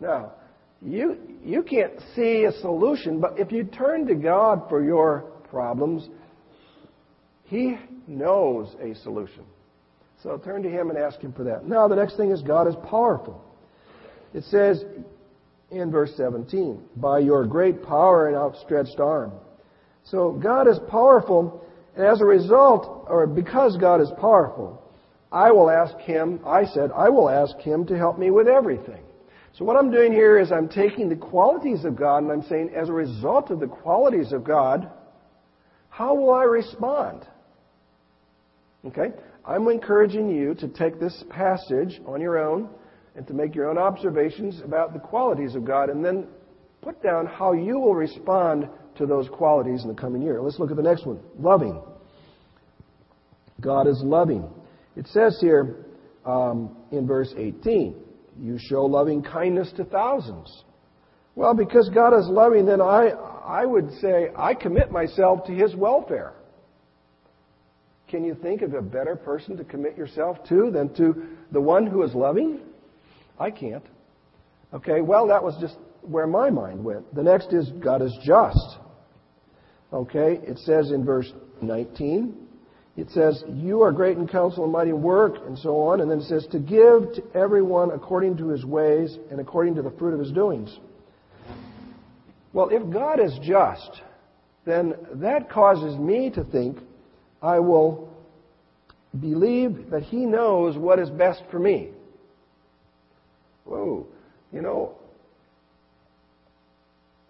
Now, 0.00 0.32
you, 0.82 1.16
you 1.44 1.62
can't 1.62 1.92
see 2.14 2.44
a 2.44 2.52
solution, 2.60 3.20
but 3.20 3.38
if 3.38 3.52
you 3.52 3.64
turn 3.64 4.06
to 4.06 4.14
God 4.14 4.68
for 4.68 4.82
your 4.82 5.32
problems, 5.50 6.08
He 7.44 7.76
knows 8.06 8.74
a 8.80 8.94
solution. 8.96 9.44
So 10.22 10.36
turn 10.38 10.62
to 10.64 10.68
Him 10.68 10.90
and 10.90 10.98
ask 10.98 11.20
Him 11.20 11.32
for 11.32 11.44
that. 11.44 11.66
Now, 11.66 11.86
the 11.86 11.96
next 11.96 12.16
thing 12.16 12.30
is 12.30 12.42
God 12.42 12.66
is 12.66 12.74
powerful. 12.88 13.44
It 14.34 14.44
says 14.44 14.84
in 15.70 15.90
verse 15.90 16.12
17, 16.16 16.82
by 16.96 17.18
your 17.18 17.44
great 17.46 17.82
power 17.82 18.28
and 18.28 18.36
outstretched 18.36 19.00
arm. 19.00 19.32
So 20.04 20.32
God 20.32 20.66
is 20.66 20.78
powerful, 20.90 21.64
and 21.96 22.06
as 22.06 22.20
a 22.20 22.24
result, 22.24 23.06
or 23.08 23.26
because 23.26 23.76
God 23.76 24.00
is 24.00 24.10
powerful, 24.18 24.82
I 25.30 25.50
will 25.50 25.68
ask 25.68 25.96
Him, 25.98 26.40
I 26.46 26.64
said, 26.64 26.90
I 26.94 27.10
will 27.10 27.28
ask 27.28 27.56
Him 27.58 27.86
to 27.86 27.98
help 27.98 28.18
me 28.18 28.30
with 28.30 28.48
everything. 28.48 29.02
So 29.58 29.64
what 29.64 29.76
I'm 29.76 29.90
doing 29.90 30.12
here 30.12 30.38
is 30.38 30.52
I'm 30.52 30.68
taking 30.68 31.08
the 31.08 31.16
qualities 31.16 31.84
of 31.84 31.96
God 31.96 32.22
and 32.22 32.32
I'm 32.32 32.48
saying, 32.48 32.70
as 32.74 32.88
a 32.88 32.92
result 32.92 33.50
of 33.50 33.60
the 33.60 33.66
qualities 33.66 34.32
of 34.32 34.44
God, 34.44 34.90
how 35.90 36.14
will 36.14 36.32
I 36.32 36.44
respond? 36.44 37.26
Okay? 38.86 39.12
I'm 39.44 39.66
encouraging 39.68 40.30
you 40.30 40.54
to 40.54 40.68
take 40.68 41.00
this 41.00 41.24
passage 41.30 42.00
on 42.06 42.20
your 42.20 42.38
own 42.38 42.68
and 43.18 43.26
to 43.26 43.34
make 43.34 43.52
your 43.52 43.68
own 43.68 43.78
observations 43.78 44.60
about 44.64 44.92
the 44.92 45.00
qualities 45.00 45.56
of 45.56 45.64
God 45.64 45.90
and 45.90 46.04
then 46.04 46.28
put 46.80 47.02
down 47.02 47.26
how 47.26 47.52
you 47.52 47.76
will 47.76 47.96
respond 47.96 48.68
to 48.96 49.06
those 49.06 49.28
qualities 49.28 49.82
in 49.82 49.88
the 49.88 50.00
coming 50.00 50.22
year. 50.22 50.40
Let's 50.40 50.60
look 50.60 50.70
at 50.70 50.76
the 50.76 50.84
next 50.84 51.04
one. 51.04 51.18
Loving. 51.36 51.82
God 53.60 53.88
is 53.88 54.00
loving. 54.04 54.48
It 54.94 55.08
says 55.08 55.36
here 55.40 55.84
um, 56.24 56.76
in 56.92 57.08
verse 57.08 57.34
18, 57.36 57.96
you 58.38 58.56
show 58.56 58.84
loving 58.84 59.20
kindness 59.20 59.72
to 59.78 59.84
thousands. 59.84 60.62
Well, 61.34 61.54
because 61.54 61.88
God 61.88 62.16
is 62.16 62.28
loving, 62.28 62.66
then 62.66 62.80
I, 62.80 63.08
I 63.08 63.66
would 63.66 63.90
say 64.00 64.28
I 64.36 64.54
commit 64.54 64.92
myself 64.92 65.44
to 65.46 65.52
His 65.52 65.74
welfare. 65.74 66.34
Can 68.06 68.24
you 68.24 68.36
think 68.36 68.62
of 68.62 68.74
a 68.74 68.82
better 68.82 69.16
person 69.16 69.56
to 69.56 69.64
commit 69.64 69.98
yourself 69.98 70.36
to 70.50 70.70
than 70.70 70.94
to 70.94 71.26
the 71.50 71.60
one 71.60 71.84
who 71.84 72.04
is 72.04 72.14
loving? 72.14 72.60
I 73.38 73.50
can't. 73.50 73.84
Okay, 74.72 75.00
well, 75.00 75.28
that 75.28 75.42
was 75.42 75.56
just 75.60 75.76
where 76.02 76.26
my 76.26 76.50
mind 76.50 76.84
went. 76.84 77.14
The 77.14 77.22
next 77.22 77.52
is 77.52 77.70
God 77.82 78.02
is 78.02 78.12
just. 78.24 78.78
Okay, 79.92 80.40
it 80.42 80.58
says 80.58 80.90
in 80.90 81.04
verse 81.04 81.32
19, 81.62 82.34
it 82.96 83.10
says, 83.10 83.42
You 83.48 83.82
are 83.82 83.92
great 83.92 84.18
in 84.18 84.26
counsel 84.26 84.64
and 84.64 84.72
mighty 84.72 84.92
work, 84.92 85.36
and 85.46 85.58
so 85.58 85.80
on. 85.80 86.00
And 86.00 86.10
then 86.10 86.18
it 86.18 86.24
says, 86.24 86.46
To 86.50 86.58
give 86.58 87.14
to 87.14 87.22
everyone 87.34 87.92
according 87.92 88.36
to 88.38 88.48
his 88.48 88.64
ways 88.64 89.16
and 89.30 89.40
according 89.40 89.76
to 89.76 89.82
the 89.82 89.90
fruit 89.92 90.14
of 90.14 90.20
his 90.20 90.32
doings. 90.32 90.78
Well, 92.52 92.68
if 92.70 92.90
God 92.92 93.20
is 93.20 93.38
just, 93.42 94.02
then 94.64 94.94
that 95.14 95.50
causes 95.50 95.96
me 95.98 96.30
to 96.30 96.44
think 96.44 96.78
I 97.40 97.58
will 97.58 98.12
believe 99.18 99.90
that 99.90 100.02
He 100.02 100.26
knows 100.26 100.76
what 100.76 100.98
is 100.98 101.08
best 101.10 101.42
for 101.50 101.58
me. 101.58 101.90
Whoa, 103.68 104.06
you 104.50 104.62
know, 104.62 104.96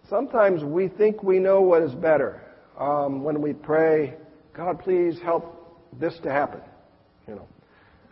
sometimes 0.09 0.63
we 0.63 0.87
think 0.87 1.21
we 1.21 1.37
know 1.37 1.61
what 1.61 1.83
is 1.83 1.93
better 1.93 2.41
um, 2.79 3.23
when 3.23 3.41
we 3.41 3.51
pray, 3.51 4.15
God, 4.55 4.79
please 4.79 5.19
help 5.21 5.77
this 5.99 6.17
to 6.23 6.31
happen. 6.31 6.61
You 7.27 7.35
know, 7.35 7.47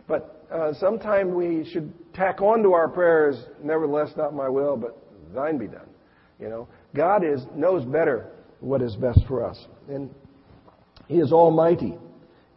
but 0.06 0.46
uh, 0.52 0.74
sometimes 0.74 1.32
we 1.32 1.68
should 1.72 1.90
tack 2.12 2.42
on 2.42 2.62
to 2.64 2.74
our 2.74 2.88
prayers, 2.88 3.36
nevertheless, 3.64 4.10
not 4.16 4.34
my 4.34 4.48
will, 4.48 4.76
but 4.76 4.96
thine 5.34 5.56
be 5.56 5.66
done. 5.66 5.88
You 6.38 6.50
know, 6.50 6.68
God 6.94 7.24
is 7.24 7.46
knows 7.54 7.84
better 7.86 8.30
what 8.60 8.82
is 8.82 8.94
best 8.94 9.20
for 9.26 9.44
us, 9.44 9.66
and 9.88 10.10
He 11.06 11.16
is 11.16 11.32
Almighty. 11.32 11.96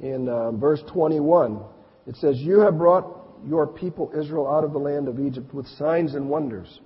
In 0.02 0.28
uh, 0.28 0.52
verse 0.52 0.82
21, 0.92 1.62
it 2.08 2.16
says, 2.18 2.38
"You 2.40 2.60
have 2.60 2.78
brought 2.78 3.21
your 3.46 3.68
people 3.68 4.12
Israel 4.18 4.48
out 4.48 4.64
of 4.64 4.72
the 4.72 4.80
land 4.80 5.08
of 5.08 5.20
Egypt 5.20 5.54
with 5.54 5.68
signs 5.68 6.16
and 6.16 6.30
wonders." 6.30 6.80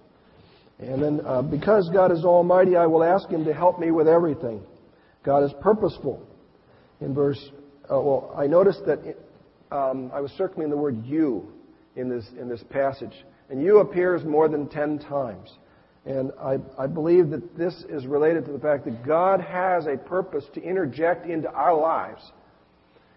And 0.79 1.01
then, 1.01 1.21
uh, 1.25 1.41
because 1.41 1.89
God 1.93 2.11
is 2.11 2.25
Almighty, 2.25 2.75
I 2.75 2.85
will 2.85 3.03
ask 3.03 3.29
Him 3.29 3.45
to 3.45 3.53
help 3.53 3.79
me 3.79 3.91
with 3.91 4.07
everything. 4.07 4.61
God 5.23 5.43
is 5.43 5.53
purposeful. 5.61 6.21
In 7.01 7.13
verse 7.13 7.51
uh, 7.91 7.99
well, 7.99 8.33
I 8.35 8.47
noticed 8.47 8.85
that 8.85 8.99
it, 8.99 9.19
um, 9.71 10.11
I 10.13 10.21
was 10.21 10.31
circling 10.31 10.69
the 10.69 10.77
word 10.77 11.05
you 11.05 11.51
in 11.95 12.09
this, 12.09 12.25
in 12.39 12.49
this 12.49 12.63
passage. 12.69 13.13
And 13.49 13.61
you 13.61 13.79
appears 13.79 14.23
more 14.23 14.49
than 14.49 14.67
ten 14.67 14.97
times. 14.97 15.51
And 16.05 16.31
I, 16.39 16.57
I 16.77 16.87
believe 16.87 17.29
that 17.31 17.57
this 17.57 17.73
is 17.89 18.05
related 18.05 18.45
to 18.45 18.51
the 18.51 18.59
fact 18.59 18.85
that 18.85 19.05
God 19.05 19.41
has 19.41 19.87
a 19.87 19.97
purpose 19.97 20.45
to 20.53 20.61
interject 20.61 21.27
into 21.27 21.49
our 21.49 21.75
lives. 21.75 22.21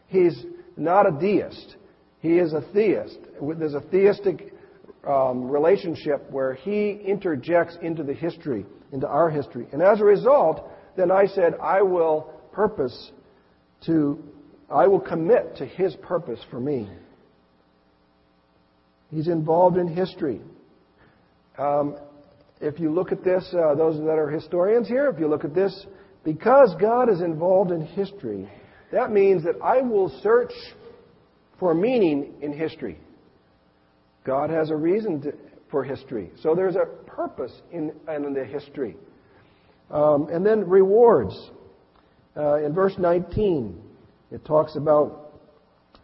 He's 0.07 0.45
not 0.77 1.07
a 1.07 1.13
deist. 1.13 1.77
He 2.21 2.39
is 2.39 2.53
a 2.53 2.63
theist. 2.73 3.19
There's 3.41 3.75
a 3.75 3.81
theistic 3.81 4.53
um, 5.07 5.49
relationship 5.49 6.29
where 6.31 6.55
He 6.55 6.91
interjects 6.91 7.77
into 7.81 8.03
the 8.03 8.15
history, 8.15 8.67
into 8.93 9.07
our 9.07 9.31
history. 9.31 9.67
And 9.73 9.83
as 9.83 10.01
a 10.01 10.05
result, 10.05 10.69
then 10.97 11.11
I 11.11 11.27
said, 11.27 11.55
I 11.63 11.83
will 11.83 12.33
purpose 12.53 13.13
to 13.87 14.23
I 14.71 14.87
will 14.87 15.01
commit 15.01 15.57
to 15.57 15.67
His 15.67 15.97
purpose 15.97 16.41
for 16.51 16.61
me. 16.61 16.91
He's 19.11 19.29
involved 19.29 19.79
in 19.79 19.89
history. 19.89 20.41
Um, 21.57 21.97
if 22.61 22.79
you 22.79 22.93
look 22.93 23.13
at 23.13 23.25
this, 23.25 23.49
uh, 23.55 23.75
those 23.75 23.99
that 23.99 24.19
are 24.19 24.29
historians 24.29 24.89
here, 24.89 25.09
if 25.09 25.19
you 25.19 25.29
look 25.29 25.45
at 25.45 25.55
this, 25.55 25.87
because 26.25 26.75
God 26.81 27.09
is 27.09 27.21
involved 27.21 27.71
in 27.71 27.87
history, 27.87 28.49
that 28.93 29.11
means 29.11 29.45
that 29.45 29.55
I 29.63 29.81
will 29.81 30.11
search 30.23 30.53
for 31.59 31.75
meaning 31.75 32.35
in 32.41 32.53
history. 32.53 32.99
God 34.25 34.51
has 34.51 34.71
a 34.71 34.77
reason 34.77 35.21
to, 35.23 35.33
for 35.71 35.85
history. 35.85 36.31
So 36.43 36.55
there's 36.55 36.77
a 36.77 36.87
purpose 37.07 37.53
in, 37.73 37.93
in 38.09 38.35
the 38.35 38.45
history. 38.45 38.97
Um, 39.91 40.29
and 40.31 40.45
then 40.45 40.69
rewards. 40.69 41.51
Uh, 42.37 42.57
in 42.57 42.75
verse 42.75 42.95
19, 42.99 43.81
it 44.31 44.45
talks 44.45 44.77
about 44.77 45.41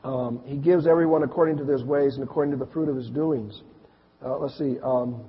um, 0.02 0.40
He 0.44 0.56
gives 0.56 0.86
everyone 0.86 1.22
according 1.22 1.58
to 1.58 1.64
his 1.64 1.82
ways 1.82 2.14
and 2.14 2.24
according 2.24 2.58
to 2.58 2.64
the 2.64 2.70
fruit 2.72 2.88
of 2.88 2.96
his 2.96 3.10
doings. 3.10 3.62
Uh, 4.24 4.38
let's 4.38 4.58
see. 4.58 4.76
Um, 4.82 5.24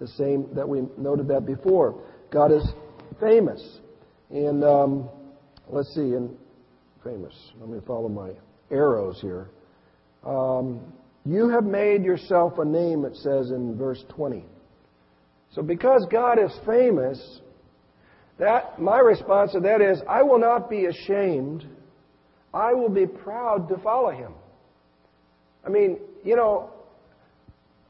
the 0.00 0.08
same 0.08 0.48
that 0.54 0.68
we 0.68 0.82
noted 0.96 1.28
that 1.28 1.46
before. 1.46 2.02
God 2.32 2.50
is 2.52 2.66
famous. 3.20 3.78
And 4.30 4.64
um, 4.64 5.08
let's 5.68 5.94
see, 5.94 6.00
and 6.00 6.36
famous. 7.04 7.34
Let 7.60 7.68
me 7.68 7.80
follow 7.86 8.08
my 8.08 8.30
arrows 8.70 9.20
here. 9.20 9.48
Um, 10.24 10.80
you 11.24 11.48
have 11.48 11.64
made 11.64 12.04
yourself 12.04 12.58
a 12.58 12.64
name, 12.64 13.04
it 13.04 13.16
says 13.16 13.50
in 13.50 13.76
verse 13.76 14.02
20. 14.08 14.44
So 15.54 15.62
because 15.62 16.06
God 16.10 16.38
is 16.38 16.52
famous, 16.64 17.40
that 18.38 18.80
my 18.80 18.98
response 18.98 19.52
to 19.52 19.60
that 19.60 19.80
is, 19.80 20.00
I 20.08 20.22
will 20.22 20.38
not 20.38 20.70
be 20.70 20.86
ashamed. 20.86 21.66
I 22.54 22.72
will 22.72 22.88
be 22.88 23.06
proud 23.06 23.68
to 23.68 23.76
follow 23.78 24.10
him. 24.10 24.32
I 25.64 25.68
mean, 25.68 25.98
you 26.24 26.36
know, 26.36 26.70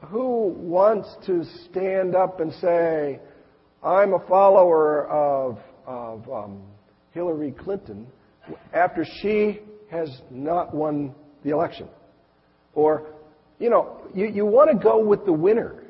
who 0.06 0.54
wants 0.56 1.08
to 1.26 1.44
stand 1.70 2.16
up 2.16 2.40
and 2.40 2.52
say, 2.54 3.20
I'm 3.82 4.14
a 4.14 4.26
follower 4.26 5.08
of, 5.08 5.58
of 5.86 6.28
um, 6.30 6.62
Hillary 7.12 7.52
Clinton 7.52 8.06
after 8.72 9.04
she 9.22 9.60
has 9.90 10.20
not 10.30 10.74
won 10.74 11.14
the 11.44 11.50
election? 11.50 11.88
Or, 12.74 13.06
you 13.58 13.70
know, 13.70 14.00
you, 14.14 14.26
you 14.26 14.46
want 14.46 14.70
to 14.70 14.76
go 14.76 15.04
with 15.04 15.24
the 15.24 15.32
winner. 15.32 15.84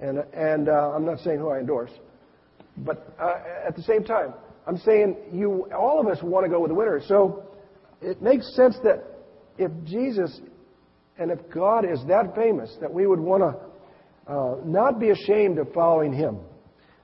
And, 0.00 0.18
and 0.32 0.68
uh, 0.68 0.92
I'm 0.94 1.04
not 1.04 1.18
saying 1.20 1.38
who 1.38 1.48
I 1.50 1.58
endorse, 1.58 1.90
but 2.76 3.14
uh, 3.20 3.34
at 3.66 3.74
the 3.74 3.82
same 3.82 4.04
time, 4.04 4.32
I'm 4.66 4.78
saying 4.78 5.16
you, 5.32 5.68
all 5.76 6.00
of 6.00 6.06
us 6.06 6.22
want 6.22 6.44
to 6.44 6.50
go 6.50 6.60
with 6.60 6.70
the 6.70 6.74
winner. 6.74 7.00
So 7.08 7.44
it 8.00 8.22
makes 8.22 8.54
sense 8.54 8.76
that 8.84 9.04
if 9.56 9.72
Jesus 9.84 10.40
and 11.18 11.32
if 11.32 11.38
God 11.52 11.84
is 11.84 11.98
that 12.06 12.34
famous, 12.36 12.76
that 12.80 12.92
we 12.92 13.06
would 13.06 13.18
want 13.18 13.42
to 13.42 14.32
uh, 14.32 14.56
not 14.64 15.00
be 15.00 15.10
ashamed 15.10 15.58
of 15.58 15.72
following 15.72 16.12
Him. 16.12 16.38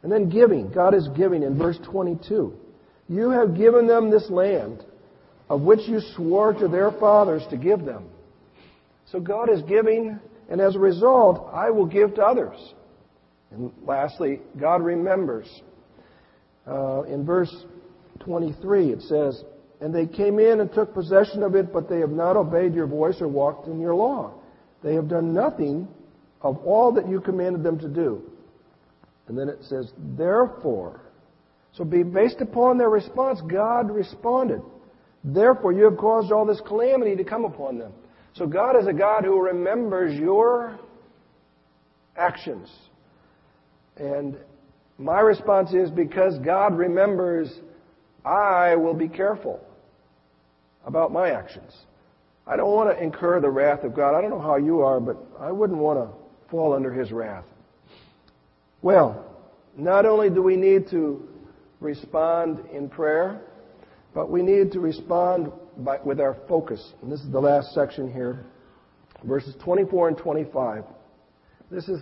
And 0.03 0.13
then 0.13 0.29
giving. 0.29 0.71
God 0.71 0.95
is 0.95 1.09
giving 1.17 1.43
in 1.43 1.59
verse 1.59 1.79
22. 1.91 2.55
You 3.09 3.31
have 3.31 3.57
given 3.57 3.87
them 3.87 4.11
this 4.11 4.29
land 4.31 4.85
of 5.49 5.61
which 5.63 5.81
you 5.89 6.01
swore 6.17 6.53
to 6.53 6.69
their 6.69 6.91
fathers 6.93 7.43
to 7.51 7.57
give 7.57 7.85
them. 7.85 8.05
So 9.07 9.21
God 9.21 9.51
is 9.51 9.63
giving, 9.63 10.19
and 10.49 10.61
as 10.61 10.77
a 10.77 10.79
result, 10.79 11.49
I 11.53 11.71
will 11.71 11.87
give 11.87 12.15
to 12.15 12.23
others. 12.23 12.57
And 13.51 13.73
lastly, 13.87 14.41
God 14.59 14.83
remembers. 14.83 15.49
Uh, 16.67 17.03
in 17.03 17.25
verse 17.25 17.55
23, 18.21 18.91
it 18.91 19.03
says, 19.03 19.45
And 19.81 19.95
they 19.95 20.07
came 20.07 20.39
in 20.39 20.61
and 20.61 20.73
took 20.73 20.95
possession 20.95 21.43
of 21.43 21.55
it, 21.55 21.73
but 21.73 21.89
they 21.89 22.01
have 22.01 22.11
not 22.11 22.37
obeyed 22.37 22.75
your 22.75 22.87
voice 22.87 23.21
or 23.21 23.29
walked 23.29 23.69
in 23.69 23.81
your 23.81 23.95
law. 23.95 24.33
They 24.83 24.95
have 24.95 25.09
done 25.09 25.33
nothing 25.33 25.89
of 26.41 26.59
all 26.65 26.93
that 26.93 27.09
you 27.09 27.21
commanded 27.21 27.63
them 27.63 27.79
to 27.81 27.89
do. 27.89 28.23
And 29.29 29.39
then 29.39 29.49
it 29.49 29.59
says, 29.63 29.93
Therefore, 30.17 31.01
so 31.73 31.85
based 31.85 32.41
upon 32.41 32.79
their 32.79 32.91
response, 32.91 33.41
God 33.51 33.91
responded. 33.91 34.63
Therefore, 35.25 35.73
you 35.73 35.85
have 35.85 35.97
caused 35.97 36.31
all 36.31 36.45
this 36.45 36.61
calamity 36.67 37.17
to 37.17 37.25
come 37.25 37.45
upon 37.45 37.79
them. 37.79 37.93
So 38.35 38.47
God 38.47 38.79
is 38.79 38.87
a 38.87 38.93
God 38.93 39.25
who 39.25 39.41
remembers 39.41 40.15
your 40.19 40.79
actions. 42.17 42.69
And 43.97 44.37
my 44.99 45.21
response 45.21 45.73
is 45.73 45.91
because 45.91 46.39
God 46.39 46.77
remembers, 46.77 47.53
I 48.25 48.77
will 48.77 48.95
be 48.95 49.09
careful 49.09 49.61
about 50.85 51.13
my 51.13 51.31
actions. 51.31 51.73
I 52.47 52.57
don't 52.57 52.73
want 52.73 52.91
to 52.91 53.03
incur 53.03 53.41
the 53.41 53.51
wrath 53.51 53.85
of 53.85 53.97
God. 53.97 54.15
I 54.15 54.21
don't 54.21 54.31
know 54.31 54.41
how 54.41 54.57
you 54.57 54.81
are, 54.81 55.01
but 55.01 55.17
I 55.41 55.51
wouldn't 55.51 55.79
want 55.79 55.99
to 55.99 56.15
fall 56.51 56.75
under 56.75 56.93
his 56.93 57.11
wrath. 57.11 57.45
Well, 58.83 59.25
not 59.77 60.05
only 60.05 60.29
do 60.29 60.43
we 60.43 60.57
need 60.57 60.89
to 60.91 61.27
respond 61.81 62.59
in 62.71 62.91
prayer, 62.91 63.41
but 64.15 64.31
we 64.31 64.43
need 64.43 64.73
to 64.73 64.81
respond 64.81 65.51
by, 65.79 65.99
with 66.05 66.21
our 66.21 66.37
focus. 66.49 66.93
And 67.03 67.11
this 67.11 67.21
is 67.21 67.31
the 67.31 67.41
last 67.41 67.75
section 67.75 68.13
here, 68.13 68.47
verses 69.25 69.55
24 69.63 70.09
and 70.09 70.17
25. 70.17 70.85
This 71.71 71.89
is, 71.89 72.01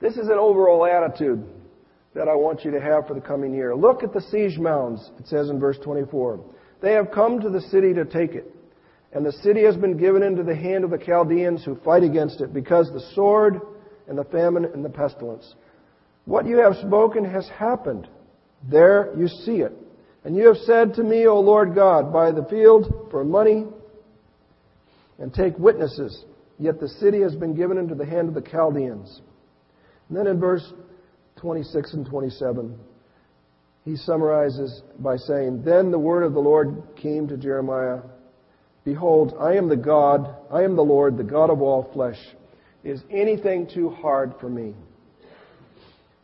this 0.00 0.14
is 0.14 0.28
an 0.28 0.38
overall 0.38 0.86
attitude 0.86 1.44
that 2.14 2.28
I 2.28 2.34
want 2.34 2.64
you 2.64 2.70
to 2.70 2.80
have 2.80 3.06
for 3.06 3.14
the 3.14 3.20
coming 3.20 3.52
year. 3.52 3.74
Look 3.74 4.02
at 4.02 4.12
the 4.12 4.20
siege 4.20 4.58
mounds, 4.58 5.10
it 5.18 5.26
says 5.26 5.50
in 5.50 5.58
verse 5.58 5.78
24. 5.82 6.40
They 6.80 6.92
have 6.92 7.10
come 7.10 7.40
to 7.40 7.50
the 7.50 7.60
city 7.60 7.92
to 7.94 8.04
take 8.04 8.32
it. 8.32 8.54
And 9.12 9.26
the 9.26 9.32
city 9.32 9.64
has 9.64 9.76
been 9.76 9.96
given 9.96 10.22
into 10.22 10.44
the 10.44 10.54
hand 10.54 10.84
of 10.84 10.90
the 10.90 10.98
Chaldeans 10.98 11.64
who 11.64 11.74
fight 11.84 12.04
against 12.04 12.40
it 12.40 12.54
because 12.54 12.92
the 12.92 13.04
sword 13.14 13.60
and 14.08 14.16
the 14.16 14.24
famine 14.24 14.64
and 14.64 14.84
the 14.84 14.88
pestilence. 14.88 15.54
What 16.26 16.46
you 16.46 16.58
have 16.58 16.76
spoken 16.76 17.24
has 17.24 17.48
happened. 17.48 18.08
There 18.68 19.12
you 19.16 19.26
see 19.26 19.62
it. 19.62 19.72
And 20.24 20.36
you 20.36 20.46
have 20.48 20.58
said 20.58 20.94
to 20.94 21.02
me, 21.02 21.26
O 21.26 21.40
Lord 21.40 21.74
God, 21.74 22.12
buy 22.12 22.30
the 22.30 22.44
field 22.44 23.08
for 23.10 23.24
money 23.24 23.66
and 25.18 25.32
take 25.32 25.58
witnesses. 25.58 26.24
Yet 26.58 26.78
the 26.78 26.88
city 26.88 27.22
has 27.22 27.34
been 27.34 27.54
given 27.54 27.78
into 27.78 27.94
the 27.94 28.04
hand 28.04 28.28
of 28.28 28.34
the 28.34 28.48
Chaldeans. 28.48 29.22
And 30.08 30.18
then 30.18 30.26
in 30.26 30.38
verse 30.38 30.72
26 31.36 31.94
and 31.94 32.06
27, 32.06 32.78
he 33.84 33.96
summarizes 33.96 34.82
by 34.98 35.16
saying, 35.16 35.62
Then 35.64 35.90
the 35.90 35.98
word 35.98 36.22
of 36.22 36.34
the 36.34 36.40
Lord 36.40 36.82
came 36.96 37.26
to 37.28 37.36
Jeremiah 37.36 38.00
Behold, 38.84 39.34
I 39.38 39.54
am 39.54 39.68
the 39.68 39.76
God, 39.76 40.34
I 40.50 40.62
am 40.62 40.74
the 40.74 40.82
Lord, 40.82 41.16
the 41.16 41.24
God 41.24 41.50
of 41.50 41.60
all 41.60 41.90
flesh. 41.92 42.18
Is 42.82 43.02
anything 43.10 43.68
too 43.72 43.90
hard 43.90 44.34
for 44.40 44.48
me? 44.48 44.74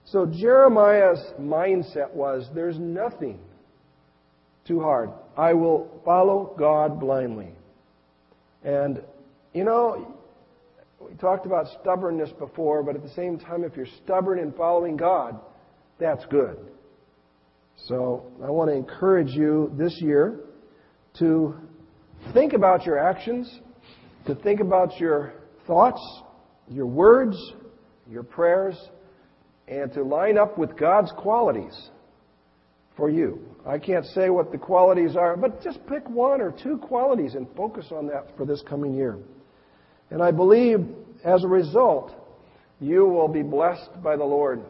So 0.06 0.24
Jeremiah's 0.24 1.22
mindset 1.38 2.12
was 2.12 2.48
there's 2.54 2.78
nothing 2.78 3.40
too 4.66 4.80
hard. 4.80 5.10
I 5.36 5.52
will 5.52 6.00
follow 6.04 6.54
God 6.58 6.98
blindly. 6.98 7.50
And, 8.64 9.02
you 9.52 9.64
know, 9.64 10.16
we 11.00 11.14
talked 11.16 11.46
about 11.46 11.66
stubbornness 11.80 12.30
before, 12.38 12.82
but 12.82 12.96
at 12.96 13.02
the 13.02 13.10
same 13.10 13.38
time, 13.38 13.64
if 13.64 13.76
you're 13.76 13.86
stubborn 14.04 14.38
in 14.38 14.52
following 14.52 14.96
God, 14.96 15.38
that's 15.98 16.24
good. 16.26 16.58
So 17.86 18.26
I 18.42 18.50
want 18.50 18.70
to 18.70 18.76
encourage 18.76 19.30
you 19.30 19.72
this 19.76 19.96
year 20.00 20.40
to 21.18 21.54
think 22.32 22.54
about 22.54 22.84
your 22.86 22.98
actions, 22.98 23.60
to 24.26 24.34
think 24.34 24.60
about 24.60 24.98
your 24.98 25.34
thoughts, 25.66 26.00
your 26.68 26.86
words, 26.86 27.36
your 28.08 28.22
prayers, 28.22 28.76
and 29.68 29.92
to 29.92 30.02
line 30.02 30.38
up 30.38 30.58
with 30.58 30.76
God's 30.76 31.12
qualities 31.16 31.90
for 32.96 33.10
you. 33.10 33.40
I 33.66 33.78
can't 33.78 34.06
say 34.06 34.30
what 34.30 34.52
the 34.52 34.58
qualities 34.58 35.16
are, 35.16 35.36
but 35.36 35.62
just 35.62 35.84
pick 35.86 36.08
one 36.08 36.40
or 36.40 36.52
two 36.62 36.78
qualities 36.78 37.34
and 37.34 37.46
focus 37.56 37.86
on 37.90 38.06
that 38.08 38.36
for 38.36 38.46
this 38.46 38.62
coming 38.68 38.94
year. 38.94 39.18
And 40.10 40.22
I 40.22 40.30
believe 40.30 40.86
as 41.24 41.44
a 41.44 41.48
result, 41.48 42.14
you 42.80 43.06
will 43.06 43.28
be 43.28 43.42
blessed 43.42 44.02
by 44.02 44.16
the 44.16 44.24
Lord. 44.24 44.62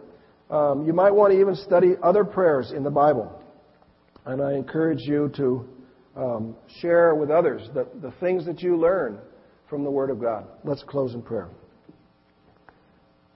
Um, 0.51 0.87
you 0.87 0.93
might 0.93 1.11
want 1.11 1.33
to 1.33 1.41
even 1.41 1.55
study 1.55 1.95
other 2.03 2.25
prayers 2.25 2.73
in 2.75 2.83
the 2.83 2.91
Bible. 2.91 3.43
And 4.25 4.43
I 4.43 4.55
encourage 4.55 5.01
you 5.03 5.31
to 5.37 5.69
um, 6.17 6.57
share 6.81 7.15
with 7.15 7.31
others 7.31 7.69
the, 7.75 7.87
the 8.01 8.13
things 8.21 8.47
that 8.47 8.61
you 8.63 8.77
learn 8.77 9.19
from 9.69 9.85
the 9.85 9.91
Word 9.91 10.11
of 10.11 10.21
God. 10.21 10.47
Let's 10.65 10.83
close 10.85 11.15
in 11.15 11.23
prayer. 11.23 11.49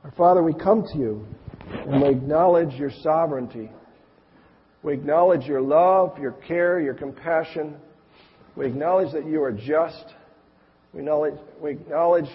Our 0.05 0.12
Father, 0.12 0.43
we 0.43 0.55
come 0.55 0.84
to 0.93 0.99
you 0.99 1.26
and 1.68 2.03
we 2.03 2.09
acknowledge 2.09 2.72
your 2.74 2.91
sovereignty. 3.03 3.70
We 4.83 4.95
acknowledge 4.95 5.45
your 5.45 5.61
love, 5.61 6.18
your 6.18 6.33
care, 6.33 6.81
your 6.81 6.95
compassion. 6.95 7.76
We 8.57 8.66
acknowledge 8.66 9.12
that 9.12 9.26
you 9.26 9.43
are 9.43 9.53
just. 9.53 10.05
We 10.93 11.01
acknowledge, 11.01 11.35
we 11.61 11.72
acknowledge 11.72 12.28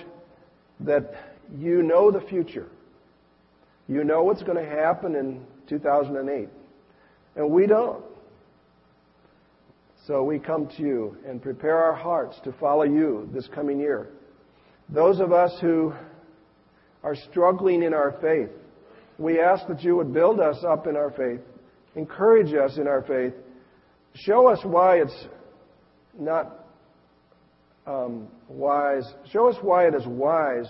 that 0.81 1.13
you 1.57 1.81
know 1.83 2.11
the 2.11 2.21
future. 2.21 2.67
You 3.87 4.03
know 4.03 4.23
what's 4.23 4.43
going 4.43 4.57
to 4.57 4.69
happen 4.69 5.15
in 5.15 5.45
2008. 5.67 6.49
And 7.35 7.51
we 7.51 7.67
don't. 7.67 8.03
So 10.07 10.23
we 10.23 10.37
come 10.37 10.67
to 10.77 10.81
you 10.83 11.17
and 11.27 11.41
prepare 11.41 11.77
our 11.77 11.95
hearts 11.95 12.37
to 12.43 12.51
follow 12.53 12.83
you 12.83 13.27
this 13.33 13.47
coming 13.53 13.79
year. 13.79 14.09
Those 14.89 15.19
of 15.19 15.31
us 15.31 15.51
who 15.61 15.93
are 17.03 17.15
struggling 17.15 17.83
in 17.83 17.93
our 17.93 18.15
faith. 18.21 18.49
We 19.17 19.39
ask 19.39 19.67
that 19.67 19.83
you 19.83 19.95
would 19.95 20.13
build 20.13 20.39
us 20.39 20.63
up 20.67 20.87
in 20.87 20.95
our 20.95 21.11
faith, 21.11 21.39
encourage 21.95 22.53
us 22.53 22.77
in 22.77 22.87
our 22.87 23.01
faith, 23.01 23.33
show 24.13 24.47
us 24.47 24.59
why 24.63 24.97
it's 24.97 25.27
not 26.17 26.65
um, 27.87 28.27
wise, 28.47 29.05
show 29.31 29.47
us 29.47 29.55
why 29.61 29.87
it 29.87 29.95
is 29.95 30.05
wise 30.05 30.67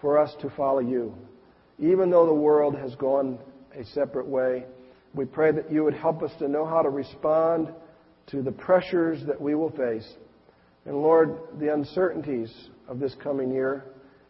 for 0.00 0.18
us 0.18 0.34
to 0.40 0.50
follow 0.50 0.80
you. 0.80 1.14
Even 1.78 2.10
though 2.10 2.26
the 2.26 2.34
world 2.34 2.76
has 2.76 2.94
gone 2.96 3.38
a 3.78 3.84
separate 3.84 4.26
way, 4.26 4.64
we 5.14 5.24
pray 5.24 5.52
that 5.52 5.70
you 5.70 5.84
would 5.84 5.94
help 5.94 6.22
us 6.22 6.32
to 6.38 6.48
know 6.48 6.64
how 6.64 6.82
to 6.82 6.90
respond 6.90 7.72
to 8.28 8.42
the 8.42 8.52
pressures 8.52 9.24
that 9.26 9.40
we 9.40 9.54
will 9.54 9.70
face. 9.70 10.06
And 10.84 10.96
Lord, 10.96 11.38
the 11.58 11.72
uncertainties 11.72 12.52
of 12.88 12.98
this 12.98 13.14
coming 13.22 13.52
year, 13.52 13.84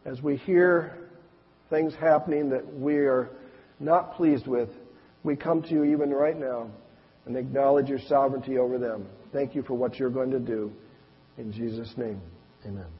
as 0.05 0.21
we 0.21 0.37
hear 0.37 1.09
things 1.69 1.93
happening 1.99 2.49
that 2.49 2.65
we 2.73 2.95
are 2.95 3.29
not 3.79 4.13
pleased 4.15 4.47
with, 4.47 4.69
we 5.23 5.35
come 5.35 5.61
to 5.63 5.69
you 5.69 5.83
even 5.83 6.11
right 6.11 6.37
now 6.37 6.69
and 7.25 7.35
acknowledge 7.35 7.89
your 7.89 7.99
sovereignty 8.07 8.57
over 8.57 8.77
them. 8.77 9.07
Thank 9.31 9.55
you 9.55 9.63
for 9.63 9.73
what 9.75 9.99
you're 9.99 10.09
going 10.09 10.31
to 10.31 10.39
do. 10.39 10.71
In 11.37 11.51
Jesus' 11.51 11.93
name, 11.97 12.21
amen. 12.65 12.98